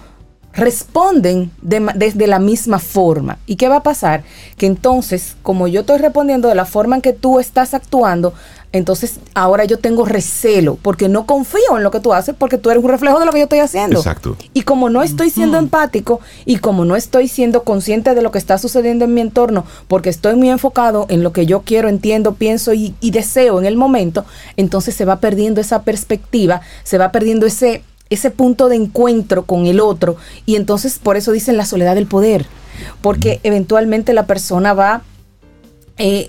[0.57, 3.37] responden desde la misma forma.
[3.45, 4.23] ¿Y qué va a pasar?
[4.57, 8.33] Que entonces, como yo estoy respondiendo de la forma en que tú estás actuando,
[8.73, 12.69] entonces ahora yo tengo recelo porque no confío en lo que tú haces porque tú
[12.69, 13.99] eres un reflejo de lo que yo estoy haciendo.
[13.99, 14.35] Exacto.
[14.53, 18.39] Y como no estoy siendo empático y como no estoy siendo consciente de lo que
[18.39, 22.33] está sucediendo en mi entorno porque estoy muy enfocado en lo que yo quiero, entiendo,
[22.33, 24.25] pienso y, y deseo en el momento,
[24.57, 29.65] entonces se va perdiendo esa perspectiva, se va perdiendo ese ese punto de encuentro con
[29.65, 32.45] el otro y entonces por eso dicen la soledad del poder,
[33.01, 35.03] porque eventualmente la persona va
[35.97, 36.27] eh,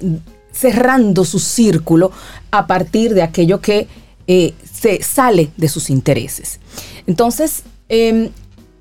[0.52, 2.10] cerrando su círculo
[2.50, 3.86] a partir de aquello que
[4.26, 6.60] eh, se sale de sus intereses.
[7.06, 8.30] Entonces, em,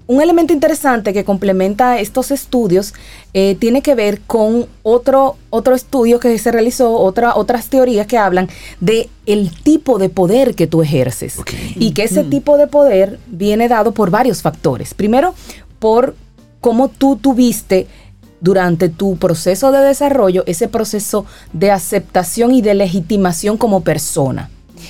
[0.08, 2.93] un elemento interesante que complementa estos estudios
[3.34, 8.18] eh, tiene que ver con otro, otro estudio que se realizó, otra, otras teorías que
[8.18, 8.49] hablan
[8.80, 11.38] de el tipo de poder que tú ejerces.
[11.76, 14.93] Y que ese tipo de poder viene dado por varios factores.
[14.93, 15.36] Primero,
[15.80, 16.16] por
[16.62, 17.88] cómo tú tuviste
[18.39, 24.49] durante tu proceso de desarrollo ese proceso de aceptación y de legitimación como persona.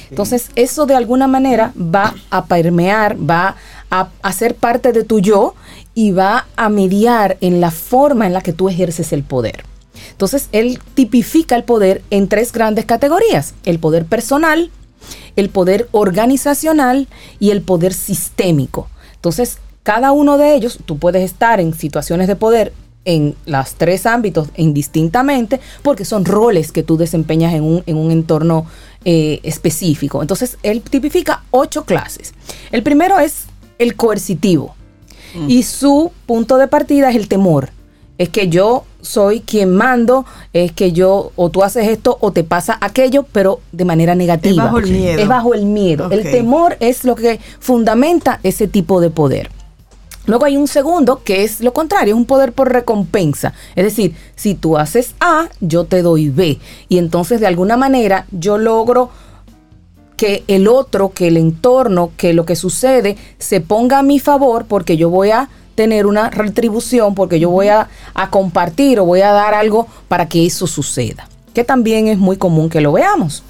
[0.09, 3.55] Entonces, eso de alguna manera va a permear, va
[3.89, 5.55] a, ser parte de tu yo
[5.93, 9.63] y va a mediar en la forma en la que tú ejerces el poder.
[10.11, 13.53] Entonces, él tipifica el poder en tres grandes categorías.
[13.65, 14.71] El poder personal,
[15.35, 17.07] el poder organizacional
[17.39, 18.89] y el poder sistémico.
[19.15, 22.73] Entonces, cada uno de ellos, tú puedes estar en situaciones de poder
[23.05, 28.11] en los tres ámbitos indistintamente porque son roles que tú desempeñas en un, en un
[28.11, 28.65] entorno
[29.05, 30.21] eh, específico.
[30.21, 32.33] Entonces, él tipifica ocho clases.
[32.71, 33.47] El primero es
[33.80, 34.75] el coercitivo.
[35.36, 35.49] Mm.
[35.49, 37.69] Y su punto de partida es el temor.
[38.17, 42.43] Es que yo soy quien mando, es que yo o tú haces esto o te
[42.43, 44.63] pasa aquello, pero de manera negativa.
[44.63, 45.19] Es bajo el miedo.
[45.19, 46.09] Es bajo el miedo.
[46.09, 49.51] El temor es lo que fundamenta ese tipo de poder.
[50.25, 53.53] Luego hay un segundo que es lo contrario, es un poder por recompensa.
[53.75, 56.59] Es decir, si tú haces A, yo te doy B.
[56.89, 59.09] Y entonces de alguna manera yo logro
[60.18, 64.65] que el otro, que el entorno, que lo que sucede se ponga a mi favor
[64.65, 67.88] porque yo voy a tener una retribución, porque yo voy a,
[68.32, 71.30] compartir o voy a dar algo para que eso suceda.
[71.53, 73.43] Que también es muy común que lo veamos.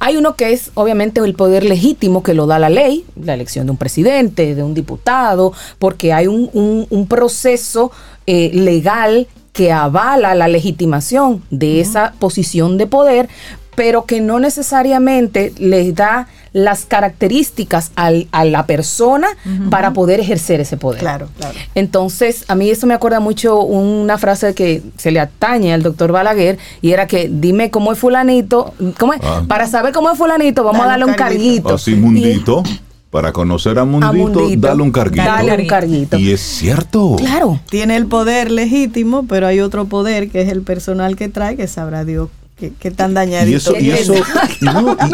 [0.00, 3.66] Hay uno que es obviamente el poder legítimo que lo da la ley, la elección
[3.66, 7.92] de un presidente, de un diputado, porque hay un, proceso
[8.26, 13.28] eh, legal que avala la legitimación de esa posición de poder,
[13.76, 19.28] pero que no necesariamente les da las características a la persona
[19.70, 21.00] para poder ejercer ese poder.
[21.00, 21.54] Claro, claro.
[21.74, 26.12] Entonces, a mí eso me acuerda mucho una frase que se le atañe al doctor
[26.12, 29.20] Balaguer y era que dime cómo es fulanito, ¿cómo es?
[29.22, 29.44] Ah.
[29.46, 31.74] Para saber cómo es fulanito, vamos a darle un carguito.
[31.74, 32.62] Así, mundito.
[33.10, 35.24] para conocer a Mundito, dale un carguito.
[35.24, 36.16] Dale un carguito.
[36.18, 37.16] Y es cierto.
[37.18, 37.60] Claro.
[37.68, 41.66] Tiene el poder legítimo, pero hay otro poder que es el personal que trae, que
[41.66, 43.50] sabrá Dios Qué, tan dañadito.
[43.50, 44.14] Y eso, y, eso,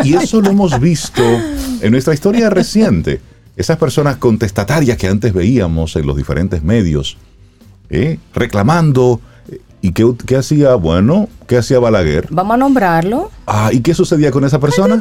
[0.05, 1.23] y eso lo hemos visto
[1.81, 3.21] en nuestra historia reciente.
[3.57, 7.19] Esas personas contestatarias que antes veíamos en los diferentes medios,
[7.91, 8.19] ¿eh?
[8.33, 9.21] reclamando.
[9.85, 10.77] ¿Y qué, qué, hacía?
[10.77, 12.29] Bueno, ¿qué hacía Balaguer?
[12.31, 13.33] Vamos a nombrarlo.
[13.49, 15.01] Ah, ¿y qué sucedía con esa persona?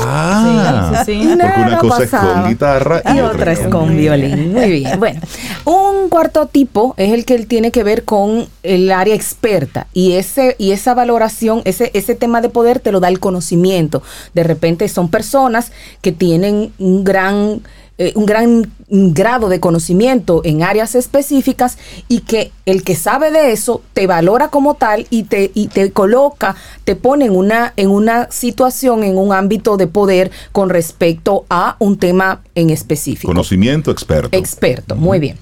[0.00, 4.52] Ah, sí, sí, porque una cosa es con guitarra y, otra es con violín.
[4.52, 4.98] Muy bien.
[4.98, 5.20] Bueno,
[5.64, 10.56] un cuarto tipo es el que tiene que ver con el área experta y ese
[10.58, 14.02] y esa valoración, ese ese tema de poder te lo da el conocimiento.
[14.34, 15.70] De repente son personas
[16.02, 17.62] que tienen un gran
[17.98, 21.78] eh, un gran grado de conocimiento en áreas específicas
[22.08, 25.90] y que el que sabe de eso te valora como tal y te, y te
[25.90, 31.44] coloca, te pone en una, en una situación, en un ámbito de poder con respecto
[31.50, 33.28] a un tema en específico.
[33.28, 34.36] Conocimiento experto.
[34.36, 35.36] Experto, muy bien.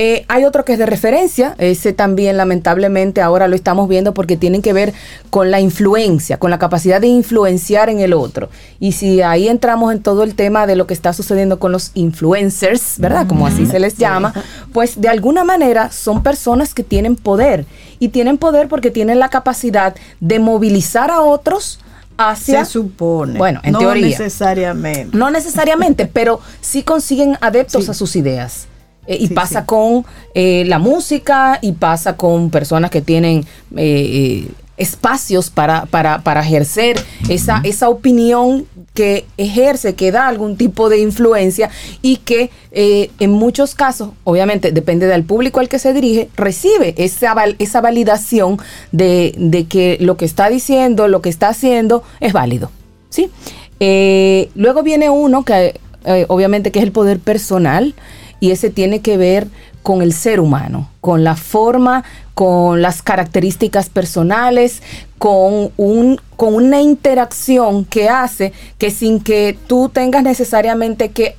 [0.00, 4.36] Eh, hay otro que es de referencia, ese también lamentablemente ahora lo estamos viendo porque
[4.36, 4.94] tienen que ver
[5.28, 8.48] con la influencia, con la capacidad de influenciar en el otro.
[8.78, 11.90] Y si ahí entramos en todo el tema de lo que está sucediendo con los
[11.94, 13.26] influencers, ¿verdad?
[13.26, 14.32] Como así se les llama,
[14.72, 17.66] pues de alguna manera son personas que tienen poder.
[17.98, 21.80] Y tienen poder porque tienen la capacidad de movilizar a otros
[22.16, 22.64] hacia...
[22.64, 23.36] Se supone.
[23.36, 24.02] Bueno, en no teoría.
[24.04, 25.18] No necesariamente.
[25.18, 28.68] No necesariamente, pero sí consiguen adeptos a sus ideas.
[29.08, 30.04] Eh, y pasa con
[30.34, 34.46] eh, la música y pasa con personas que tienen eh,
[34.76, 40.98] espacios para, para, para ejercer esa, esa opinión que ejerce, que da algún tipo de
[40.98, 41.70] influencia
[42.02, 47.34] y que en muchos casos, obviamente depende del público al que se dirige, recibe esa,
[47.58, 48.58] esa validación
[48.92, 52.70] de, de que lo que está diciendo, lo que está haciendo es válido.
[53.08, 53.30] ¿sí?
[54.54, 55.80] luego viene uno que
[56.28, 57.94] obviamente que es el poder personal
[58.40, 59.48] y ese tiene que ver
[59.82, 64.82] con el ser humano, con la forma, con las características personales,
[65.18, 71.36] con, un, con una interacción que hace que sin que tú tengas necesariamente que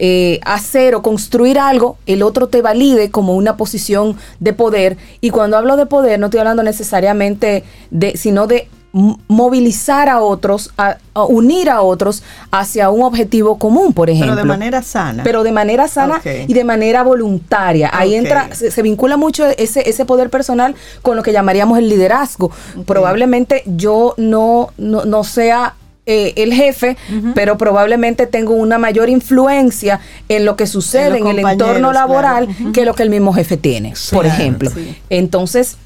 [0.00, 4.96] eh, hacer o construir algo, el otro te valide como una posición de poder.
[5.20, 10.72] Y cuando hablo de poder, no estoy hablando necesariamente de, sino de movilizar a otros,
[10.78, 10.96] a,
[11.28, 14.34] unir a otros hacia un objetivo común, por ejemplo.
[14.34, 15.22] Pero de manera sana.
[15.22, 17.90] Pero de manera sana y de manera voluntaria.
[17.92, 22.50] Ahí entra, se, vincula mucho ese, ese poder personal con lo que llamaríamos el liderazgo.
[22.86, 25.74] Probablemente yo no, no, no sea
[26.10, 26.96] eh, el jefe,
[27.34, 32.86] pero probablemente tengo una mayor influencia en lo que sucede en, el entorno laboral que
[32.86, 34.70] lo que el mismo jefe tiene, por ejemplo.
[35.10, 35.76] Entonces,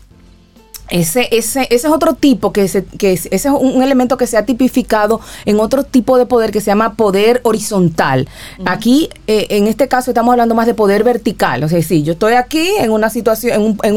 [0.93, 2.69] ese, ese, ese es otro tipo, que,
[2.99, 6.61] que ese es un elemento que se ha tipificado en otro tipo de poder que
[6.61, 8.29] se llama poder horizontal.
[8.67, 11.65] Aquí, eh, en este caso, estamos hablando más de poder vertical.
[11.65, 13.97] O sea, si yo estoy aquí en una situación, en, un, en,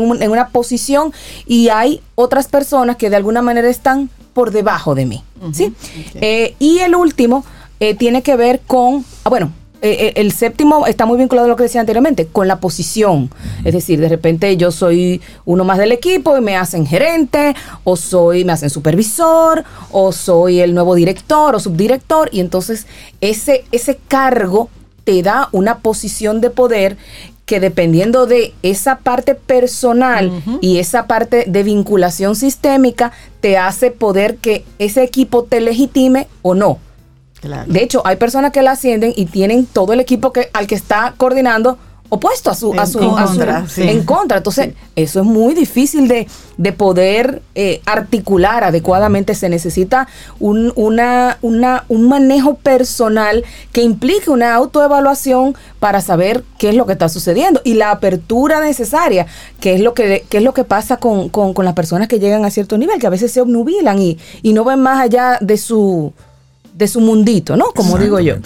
[0.00, 1.12] un, en, una posición
[1.46, 5.22] y hay otras personas que de alguna manera están por debajo de mí.
[5.52, 5.72] ¿sí?
[6.14, 7.44] Eh, y el último
[7.78, 9.52] eh, tiene que ver con, ah, bueno,
[9.82, 13.30] eh, el séptimo está muy vinculado a lo que decía anteriormente, con la posición.
[13.64, 17.96] Es decir, de repente yo soy uno más del equipo y me hacen gerente, o
[17.96, 22.86] soy, me hacen supervisor, o soy el nuevo director o subdirector, y entonces
[23.20, 24.70] ese, ese cargo
[25.04, 26.96] te da una posición de poder
[27.44, 30.30] que dependiendo de esa parte personal
[30.60, 33.10] y esa parte de vinculación sistémica,
[33.40, 36.78] te hace poder que ese equipo te legitime o no.
[37.42, 40.74] De hecho, hay personas que la ascienden y tienen todo el equipo que, al que
[40.74, 41.78] está coordinando
[42.12, 44.36] opuesto a su, a su, contra, en contra.
[44.36, 46.28] Entonces, eso es muy difícil de,
[46.58, 49.34] de poder eh, articular adecuadamente.
[49.34, 50.06] Se necesita
[50.38, 56.84] un, una, una, un manejo personal que implique una autoevaluación para saber qué es lo
[56.84, 59.26] que está sucediendo y la apertura necesaria,
[59.58, 62.44] que es lo que, es lo que pasa con, con, con las personas que llegan
[62.44, 65.56] a cierto nivel, que a veces se obnubilan y, y no ven más allá de
[65.56, 66.12] su
[66.82, 67.66] de su mundito, ¿no?
[67.74, 68.36] Como digo yo.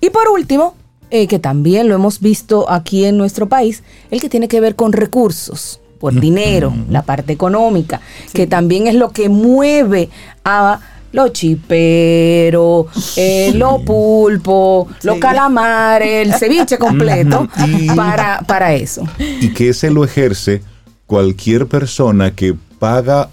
[0.00, 0.74] Y por último,
[1.10, 4.76] eh, que también lo hemos visto aquí en nuestro país, el que tiene que ver
[4.76, 8.02] con recursos, por dinero, la parte económica,
[8.34, 10.10] que también es lo que mueve
[10.44, 10.78] a
[11.12, 12.86] los chiperos,
[13.16, 17.48] eh, los pulpos, los calamares, el ceviche completo
[17.96, 19.04] para, para eso.
[19.18, 20.60] Y que ese lo ejerce
[21.06, 23.30] cualquier persona que paga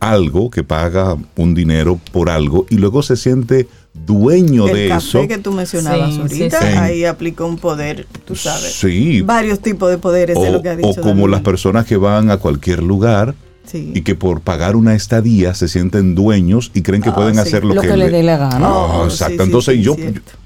[0.00, 5.20] algo, que paga un dinero por algo y luego se siente dueño de eso.
[5.20, 8.72] El café que tú mencionabas ahorita, ahí aplica un poder, tú sabes.
[8.72, 9.22] Sí.
[9.22, 10.88] Varios tipos de poderes o, de lo que ha dicho.
[10.88, 13.34] O como las personas que van a cualquier lugar
[13.72, 17.64] y que por pagar una estadía se sienten dueños y creen que ah, pueden hacer
[17.64, 18.68] lo, que, le dé la gana.
[18.70, 19.42] Oh, exacto.
[19.42, 19.96] entonces yo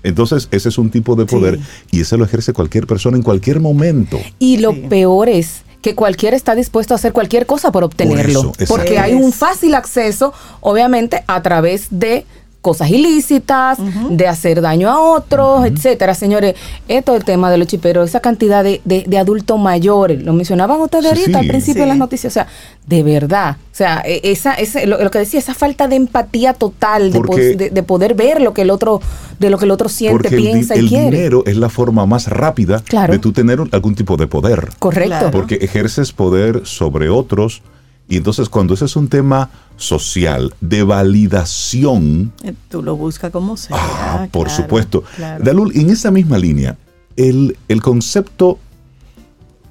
[0.02, 1.58] entonces ese es un tipo de poder
[1.90, 4.20] y ese lo ejerce cualquier persona en cualquier momento.
[4.38, 8.98] Y lo peor es que cualquiera está dispuesto a hacer cualquier cosa por obtenerlo, porque
[8.98, 12.26] hay un fácil acceso, obviamente, a través de
[12.66, 13.78] cosas ilícitas,
[14.10, 16.14] de hacer daño a otros, etcétera.
[16.14, 16.56] Señores,
[16.88, 20.80] esto es el tema de los chiperos, esa cantidad de, de, adultos mayores, lo mencionaban
[20.80, 22.48] ustedes ahorita al principio de las noticias, o sea,
[22.84, 27.12] de verdad, o sea, e, esa, ese, lo, que decía, esa falta de empatía total,
[27.12, 29.00] de, de, poder ver lo que el otro,
[29.38, 31.04] de lo que el otro siente, piensa y quiere.
[31.04, 34.70] El dinero es la forma más rápida de tú tener algún tipo de poder.
[34.80, 35.30] Correcto.
[35.30, 37.62] Porque ejerces poder sobre otros,
[38.08, 42.32] y entonces cuando ese es un tema social, de validación.
[42.42, 43.76] Eh, tú lo buscas como sea.
[43.78, 45.04] Ah, por supuesto.
[45.40, 46.76] Dalul, en esa misma línea,
[47.16, 48.58] el, el concepto,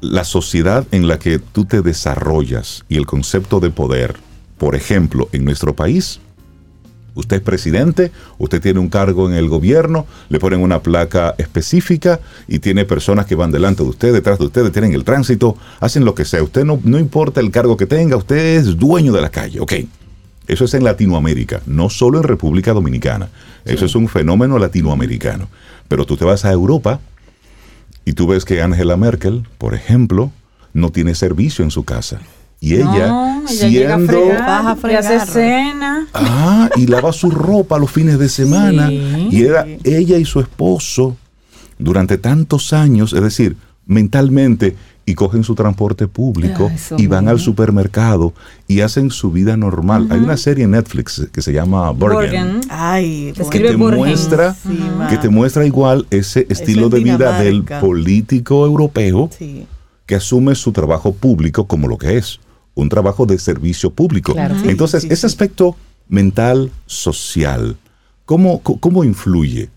[0.02, 4.16] la sociedad en la que tú te desarrollas y el concepto de poder,
[4.58, 6.20] por ejemplo, en nuestro país,
[7.16, 12.20] Usted es presidente, usted tiene un cargo en el gobierno, le ponen una placa específica
[12.48, 16.06] y tiene personas que van delante de usted, detrás de usted, tienen el tránsito, hacen
[16.06, 16.44] lo que sea.
[16.44, 19.60] Usted no, no importa el cargo que tenga, usted es dueño de la calle.
[19.60, 19.74] Ok.
[20.48, 23.30] Eso es en Latinoamérica, no solo en República Dominicana.
[23.64, 25.48] Eso es un fenómeno latinoamericano.
[25.88, 27.00] Pero tú te vas a Europa
[28.04, 30.32] y tú ves que Angela Merkel, por ejemplo,
[30.74, 32.22] no tiene servicio en su casa.
[32.66, 34.22] Y ella, siendo.
[35.28, 36.08] cena.
[36.16, 38.92] Ah, y lava su ropa los fines de semana.
[38.92, 41.16] y era ella y su esposo
[41.78, 43.56] durante tantos años, es decir,
[43.86, 48.34] mentalmente, y cogen su transporte público y van al supermercado
[48.68, 50.08] y hacen su vida normal.
[50.10, 54.56] Hay una serie en Netflix que se llama Borgen, Ay, que, te muestra,
[55.08, 59.30] que te muestra igual ese estilo de vida del político europeo
[60.08, 62.40] que asume su trabajo público como lo que es
[62.76, 64.36] un trabajo de servicio público.
[64.66, 65.76] Entonces, ese aspecto
[66.08, 67.78] mental, social,
[68.26, 69.70] ¿cómo, ¿cómo influye?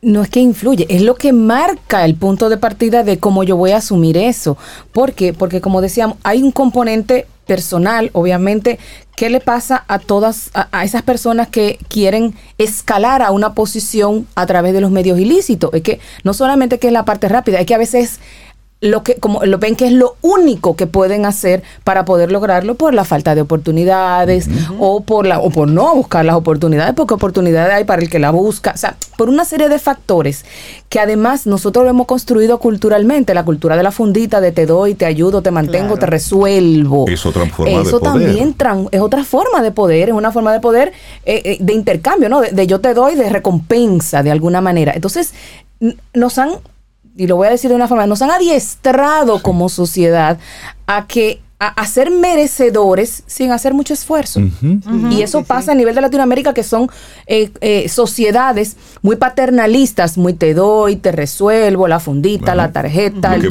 [0.00, 3.56] No es que influye, es lo que marca el punto de partida de cómo yo
[3.56, 4.56] voy a asumir eso.
[4.92, 5.32] ¿Por qué?
[5.32, 8.78] Porque como decíamos, hay un componente personal, obviamente,
[9.16, 14.46] ¿qué le pasa a todas, a, esas personas que quieren escalar a una posición a
[14.46, 15.70] través de los medios ilícitos?
[15.72, 18.18] Es que no solamente que es la parte rápida, es que a veces
[18.82, 22.74] lo que como lo ven que es lo único que pueden hacer para poder lograrlo
[22.74, 24.48] por la falta de oportunidades
[24.80, 28.18] o por la o por no buscar las oportunidades porque oportunidades hay para el que
[28.18, 28.72] la busca.
[28.74, 30.44] O sea por una serie de factores
[30.88, 34.96] que además nosotros lo hemos construido culturalmente la cultura de la fundita de te doy
[34.96, 37.06] te ayudo te mantengo te resuelvo.
[37.06, 38.00] Eso de poder.
[38.00, 38.56] también
[38.90, 40.92] es otra forma de poder es una forma de poder
[41.24, 44.92] eh, eh, de intercambio no de, de yo te doy de recompensa de alguna manera.
[44.92, 45.34] Entonces
[46.12, 46.50] nos han
[47.16, 50.38] y lo voy a decir de una forma, nos han adiestrado como sociedad
[50.86, 51.40] a que
[51.76, 54.40] a, ser merecedores sin hacer mucho esfuerzo.
[55.10, 56.88] y eso pasa a nivel de Latinoamérica, que son
[57.26, 63.42] eh, eh, sociedades muy paternalistas, muy te doy, te resuelvo, la fundita, la tarjeta, el,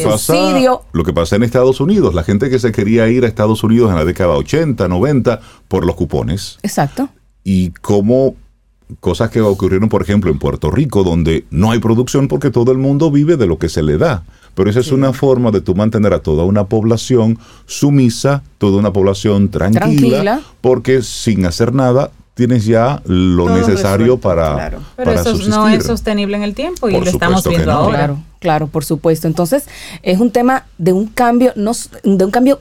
[0.00, 0.82] subsidio.
[0.92, 3.90] lo que pasa en Estados Unidos, la gente que se quería ir a Estados Unidos
[3.90, 6.58] en la década 80, 90, por los cupones.
[6.62, 7.10] Exacto.
[7.44, 8.34] Y cómo
[9.00, 12.78] cosas que ocurrieron, por ejemplo, en Puerto Rico, donde no hay producción porque todo el
[12.78, 14.24] mundo vive de lo que se le da.
[14.54, 18.92] Pero esa es una forma de tú mantener a toda una población sumisa, toda una
[18.92, 24.80] población tranquila, porque sin hacer nada tienes ya lo necesario para, claro.
[24.96, 27.98] Pero eso no es sostenible en el tiempo y lo estamos viendo ahora.
[27.98, 29.26] Claro, claro, por supuesto.
[29.26, 29.68] Entonces,
[30.02, 31.72] es un tema de un cambio, no,
[32.02, 32.60] de un cambio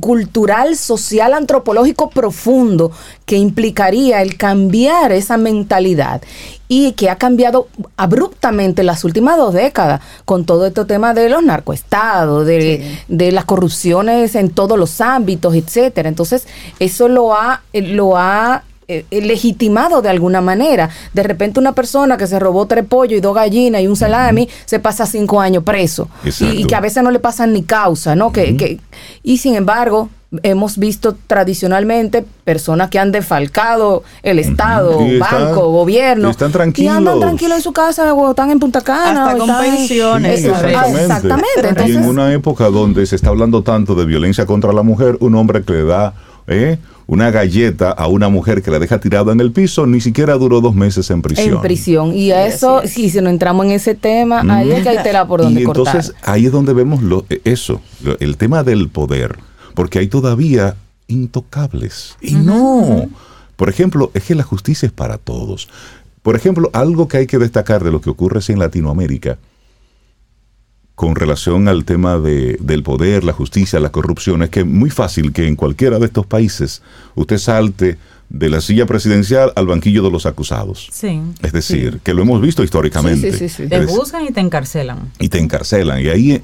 [0.00, 2.90] cultural, social, antropológico profundo
[3.26, 6.22] que implicaría el cambiar esa mentalidad
[6.68, 11.28] y que ha cambiado abruptamente en las últimas dos décadas con todo este tema de
[11.28, 16.08] los narcoestados, de, de las corrupciones en todos los ámbitos, etcétera.
[16.08, 16.46] Entonces,
[16.78, 20.90] eso lo ha, lo ha eh, eh, legitimado de alguna manera.
[21.12, 24.48] De repente una persona que se robó tres pollos y dos gallinas y un salami
[24.64, 26.08] se pasa cinco años preso
[26.40, 28.32] y, que a veces no le pasan ni causa, ¿no?
[28.32, 28.80] que, que,
[29.22, 30.08] y sin embargo
[30.42, 36.28] hemos visto tradicionalmente personas que han defalcado el Estado, banco, gobierno.
[36.28, 36.92] Y están tranquilos.
[36.92, 39.30] Y andan tranquilos en su casa o están en Punta Cana.
[39.30, 40.44] Hasta con pensiones.
[40.44, 41.88] Exactamente.
[41.88, 45.34] y en una época donde se está hablando tanto de violencia contra la mujer, un
[45.34, 46.14] hombre que le da...
[46.46, 46.78] ¿eh?
[47.06, 50.60] una galleta a una mujer que la deja tirada en el piso, ni siquiera duró
[50.60, 51.56] dos meses en prisión.
[51.56, 52.14] En prisión.
[52.14, 55.26] Y a eso, si, si no entramos en ese tema, ahí es que hay tela
[55.26, 57.80] por donde y entonces ahí es donde vemos lo, eso,
[58.20, 59.36] el tema del poder,
[59.74, 60.76] porque hay todavía
[61.06, 62.16] intocables.
[62.20, 63.08] Y no.
[63.56, 65.68] Por ejemplo, es que la justicia es para todos.
[66.22, 69.38] Por ejemplo, algo que hay que destacar de lo que ocurre en Latinoamérica,
[70.94, 74.90] con relación al tema de, del poder, la justicia, la corrupción, es que es muy
[74.90, 76.82] fácil que en cualquiera de estos países
[77.16, 77.98] usted salte
[78.28, 80.88] de la silla presidencial al banquillo de los acusados.
[80.92, 81.20] Sí.
[81.42, 83.32] Es decir, que lo hemos visto históricamente.
[83.32, 85.12] Sí, sí, te juzgan y te encarcelan.
[85.18, 86.00] Y te encarcelan.
[86.00, 86.42] Y ahí,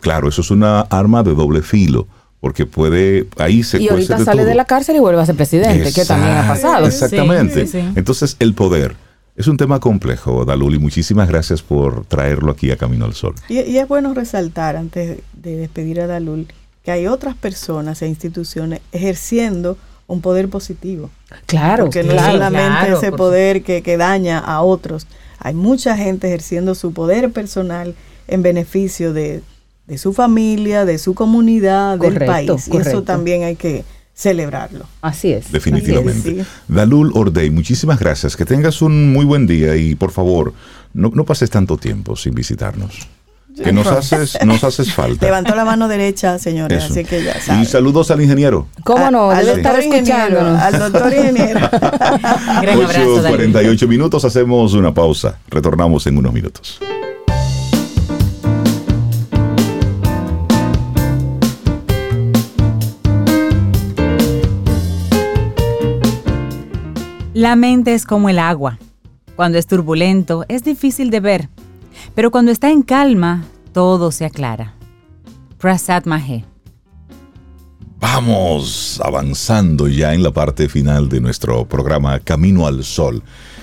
[0.00, 2.06] claro, eso es una arma de doble filo.
[2.40, 5.92] Porque puede, ahí se Y ahorita sale de la cárcel y vuelve a ser presidente,
[5.92, 6.86] que también ha pasado.
[6.86, 7.68] Exactamente.
[7.96, 8.94] Entonces, el poder
[9.38, 10.80] es un tema complejo, Daluli.
[10.80, 13.36] Muchísimas gracias por traerlo aquí a Camino al Sol.
[13.48, 16.48] Y, es bueno resaltar, antes de despedir a Dalul,
[16.82, 19.78] que hay otras personas e instituciones ejerciendo
[20.08, 21.10] un poder positivo.
[21.46, 21.84] Claro.
[21.84, 25.06] Porque no es solamente ese poder que, que daña a otros.
[25.38, 27.94] Hay mucha gente ejerciendo su poder personal
[28.26, 29.42] en beneficio de,
[29.96, 32.68] su familia, de su comunidad, del país.
[32.72, 33.84] Y eso también hay que
[34.18, 34.84] celebrarlo.
[35.00, 35.52] Así es.
[35.52, 36.44] Definitivamente.
[36.66, 38.36] Dalul Ordey, muchísimas gracias.
[38.36, 40.52] Que tengas un muy buen día y por favor,
[40.92, 43.08] no, no pases tanto tiempo sin visitarnos.
[43.62, 45.26] Que nos haces, nos haces falta.
[45.26, 48.68] Levantó la mano derecha, señores, así que ya Y saludos al ingeniero.
[48.84, 49.30] ¿Cómo no?
[49.30, 50.40] Al, doctor ingeniero.
[50.40, 51.60] Al doctor ingeniero.
[51.70, 55.38] Gran abrazo, 48 minutos, hacemos una pausa.
[55.48, 56.80] Retornamos en unos minutos.
[67.38, 68.80] La mente es como el agua.
[69.36, 71.48] Cuando es turbulento, es difícil de ver,
[72.16, 74.74] pero cuando está en calma, todo se aclara.
[75.56, 76.44] Prasad Mahe.
[78.00, 83.22] Vamos avanzando ya en la parte final de nuestro programa Camino al Sol.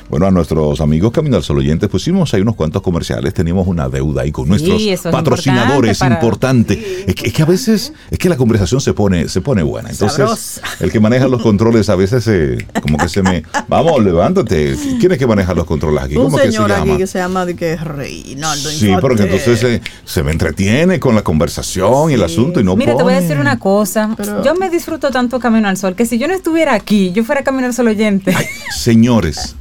[0.09, 3.89] Bueno, a nuestros amigos Camino al Sol oyentes pusimos ahí unos cuantos comerciales, teníamos una
[3.89, 6.77] deuda ahí con nuestros patrocinadores importantes.
[7.07, 9.89] Es, que, a veces es que la conversación se pone se pone buena.
[9.89, 14.75] Entonces, el que maneja los controles a veces se, como que se me vamos, levántate.
[14.99, 16.17] ¿Quién es que maneja los controles aquí?
[16.17, 20.23] Un señor que se aquí que se llama de que Reinaldo Sí, porque entonces se,
[20.23, 23.37] me entretiene con la conversación y el asunto y no Mira, te voy a decir
[23.37, 24.15] una cosa.
[24.43, 27.43] yo me disfruto tanto Camino al Sol que si yo no estuviera aquí, yo fuera
[27.43, 28.35] Camino al Sol oyente.
[28.75, 29.55] señores,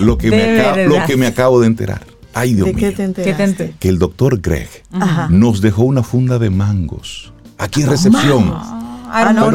[0.00, 2.06] lo que, me lo que me acabo de enterar.
[2.32, 2.92] Ay, Dios mío.
[2.96, 3.74] Qué te?
[3.78, 4.68] Que el doctor Greg
[5.30, 7.32] nos dejó una funda de mangos.
[7.58, 8.54] Aquí en recepción.
[9.12, 9.50] Ah, no,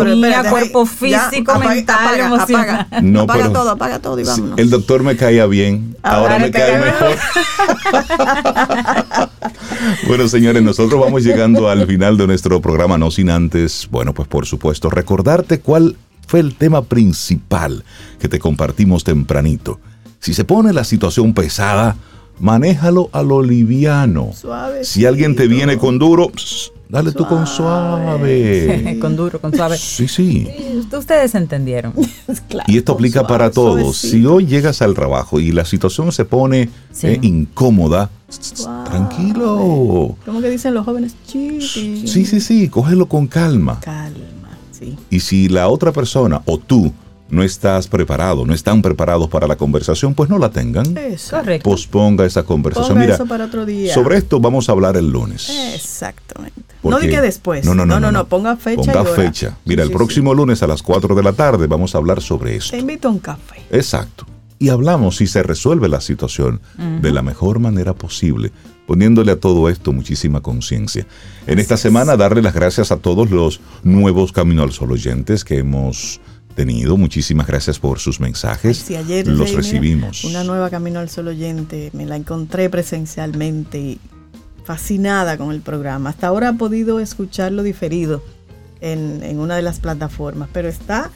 [0.50, 2.88] cuerpo físico, mental, apaga, emocional.
[3.02, 4.60] No, apaga todo, apaga todo y vámonos.
[4.60, 7.16] El doctor me caía bien, ahora, me, cae, mejor.
[10.08, 14.28] bueno, señores, nosotros vamos llegando al final de nuestro programa, no sin antes, bueno, pues
[14.28, 15.96] por supuesto, recordarte cuál
[16.28, 17.86] fue el tema principal
[18.20, 19.80] que te compartimos tempranito.
[20.20, 21.96] Si se pone la situación pesada,
[22.40, 24.32] manéjalo a lo liviano.
[24.84, 26.32] Si alguien te viene con duro,
[26.90, 28.98] dale tú con suave.
[29.02, 29.78] con duro, con suave.
[29.78, 30.48] Sí, sí.
[30.92, 31.94] Ustedes entendieron.
[32.68, 33.98] y esto aplica para todos.
[33.98, 36.70] Si hoy llegas al trabajo y la situación se pone
[37.04, 38.10] eh, incómoda,
[38.86, 40.16] tranquilo.
[40.26, 43.80] Como que dicen los jóvenes, sí, sí, sí, sí, cógelo con calma.
[43.80, 44.96] Calma, sí.
[45.10, 46.94] Y si la otra persona o tú
[47.36, 50.96] no estás preparado, no están preparados para la conversación, pues no la tengan.
[51.30, 51.70] Correcto.
[51.70, 52.98] Posponga esa conversación.
[52.98, 53.94] Mira, para otro día.
[53.94, 55.50] sobre esto vamos a hablar el lunes.
[55.76, 56.62] Exactamente.
[56.82, 57.66] no di que después.
[57.66, 58.82] No, no, no, no, ponga fecha.
[58.82, 59.58] Ponga fecha.
[59.66, 62.72] Mira, el próximo lunes a las 4 de la tarde vamos a hablar sobre esto.
[62.72, 63.62] Te invito a un café.
[63.70, 64.26] Exacto.
[64.58, 66.62] Y hablamos si se resuelve la situación
[67.02, 68.54] de la mejor manera posible,
[68.88, 71.06] poniéndole a todo esto muchísima conciencia.
[71.46, 75.58] En esta semana darle las gracias a todos los nuevos Camino al Sol oyentes que
[75.58, 76.22] hemos
[76.56, 76.98] tenido.
[76.98, 78.90] Muchísimas gracias por sus mensajes.
[78.90, 80.24] ayer los recibimos.
[80.24, 84.00] una nueva Camino al Sol oyente, me la encontré presencialmente
[84.64, 86.10] fascinada con el programa.
[86.10, 88.24] Hasta ahora ha podido escucharlo diferido
[88.82, 91.12] en, en una de las plataformas, pero está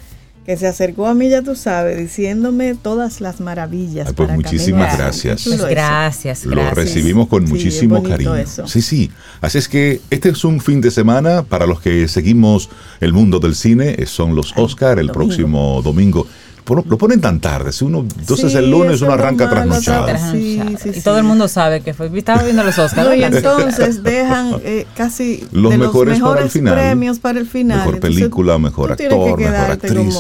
[0.49, 4.11] que se acercó a mí, ya tú sabes, diciéndome todas las maravillas.
[4.13, 5.43] pues muchísimas gracias.
[5.45, 8.33] Pues gracias, Lo recibimos con muchísimo cariño.
[8.65, 9.11] Sí, sí.
[9.41, 13.37] Así es que este es un fin de semana para los que seguimos el mundo
[13.37, 14.03] del cine.
[14.07, 16.25] Son los Oscar el próximo domingo
[16.75, 17.71] lo ponen tan tarde.
[17.71, 20.07] Si uno, entonces el lunes uno arranca trasnochado.
[20.31, 20.61] Sí,
[20.93, 22.09] y todo el mundo sabe que fue.
[22.17, 23.17] Estaba viendo los Oscars.
[23.17, 26.73] y entonces dejan eh, casi los, mejores, para el final.
[26.75, 27.79] premios para el final.
[27.79, 30.15] Mejor película, mejor actor, mejor actriz.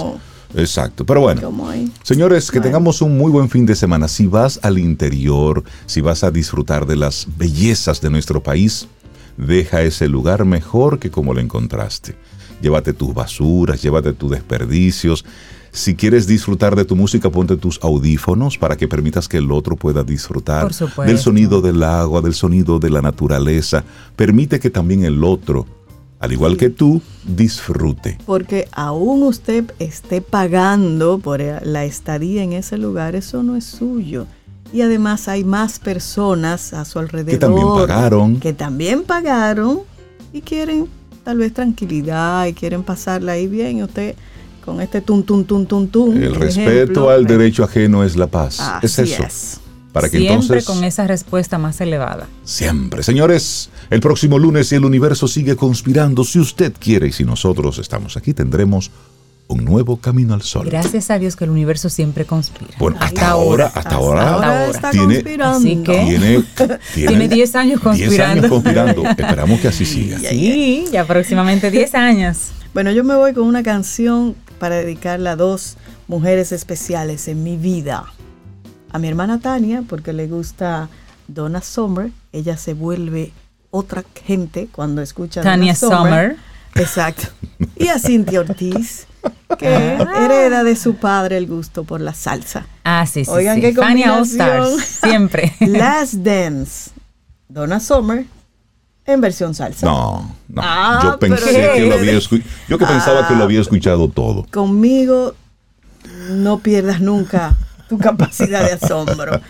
[0.55, 1.05] Exacto.
[1.05, 1.53] Pero bueno,
[2.03, 4.07] señores, que tengamos un muy buen fin de semana.
[4.07, 8.87] Si vas al interior, si vas a disfrutar de las bellezas de nuestro país,
[9.37, 12.15] deja ese lugar mejor que como lo encontraste.
[12.61, 15.23] Llévate tus basuras, llévate tus desperdicios
[15.71, 19.75] si quieres disfrutar de tu música, ponte tus audífonos para que permitas que el otro
[19.75, 20.71] pueda disfrutar
[21.05, 23.83] del sonido del agua, del sonido de la naturaleza.
[24.15, 25.65] Permite que también el otro,
[26.19, 28.17] al igual que tú, disfrute.
[28.25, 34.25] Porque aún usted esté pagando por la estadía en ese lugar, eso no es suyo.
[34.71, 37.31] Y además hay más personas a su alrededor.
[37.31, 38.39] Que también pagaron.
[38.39, 39.79] Que también pagaron
[40.31, 40.87] y quieren
[41.23, 43.77] tal vez tranquilidad y quieren pasarla ahí bien.
[43.77, 44.15] Y usted
[44.69, 46.15] con este tum, tum, tum, tum, tum.
[46.15, 48.61] El respeto al derecho ajeno es la paz.
[48.83, 49.23] es eso.
[49.91, 52.27] Para que Siempre con esa respuesta más elevada.
[52.43, 53.01] Siempre.
[53.01, 56.23] Señores, el próximo lunes el universo sigue conspirando.
[56.23, 58.91] Si usted quiere y si nosotros estamos aquí, tendremos
[59.47, 60.67] un nuevo camino al sol.
[60.69, 62.69] Gracias a Dios que el universo siempre conspira.
[62.77, 66.43] Bueno, hasta, ahora, hasta, ahora, tiene, tiene,
[66.93, 68.15] tiene 10 años conspirando.
[68.15, 69.03] 10 años conspirando.
[69.03, 70.19] Esperamos que así siga.
[70.19, 72.51] Sí, ya aproximadamente 10 años.
[72.75, 75.77] Bueno, yo me voy con una canción para dedicarla a dos
[76.07, 78.05] mujeres especiales en mi vida.
[78.91, 80.89] A mi hermana Tania, porque le gusta
[81.27, 83.31] Donna Summer, ella se vuelve
[83.71, 86.37] otra gente cuando escucha Tania Donna Summer.
[86.75, 87.27] Exacto.
[87.75, 89.07] Y a Cintia Ortiz,
[89.57, 90.25] que ah.
[90.25, 92.67] hereda de su padre el gusto por la salsa.
[92.83, 93.31] Ah, sí, sí.
[93.31, 94.79] Oigan qué combinación.
[94.79, 95.53] siempre.
[95.59, 96.91] Last Dance,
[97.47, 98.25] Donna Summer
[99.13, 99.85] en versión salsa.
[99.85, 100.61] No, no.
[100.63, 102.49] Ah, yo pensé que lo había escuchado.
[102.67, 104.45] Yo que pensaba que lo había escuchado todo.
[104.51, 105.35] Conmigo
[106.31, 107.57] no pierdas nunca
[107.87, 109.41] tu capacidad de asombro.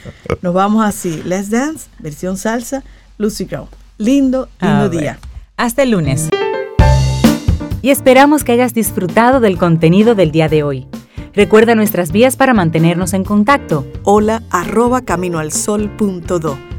[0.41, 1.21] Nos vamos así.
[1.25, 2.83] Let's Dance, versión salsa,
[3.17, 3.67] Lucy Girl.
[3.97, 5.19] Lindo, lindo día.
[5.57, 6.29] Hasta el lunes.
[7.81, 10.87] Y esperamos que hayas disfrutado del contenido del día de hoy.
[11.33, 13.85] Recuerda nuestras vías para mantenernos en contacto.
[14.03, 16.78] Hola arroba caminoalsol.do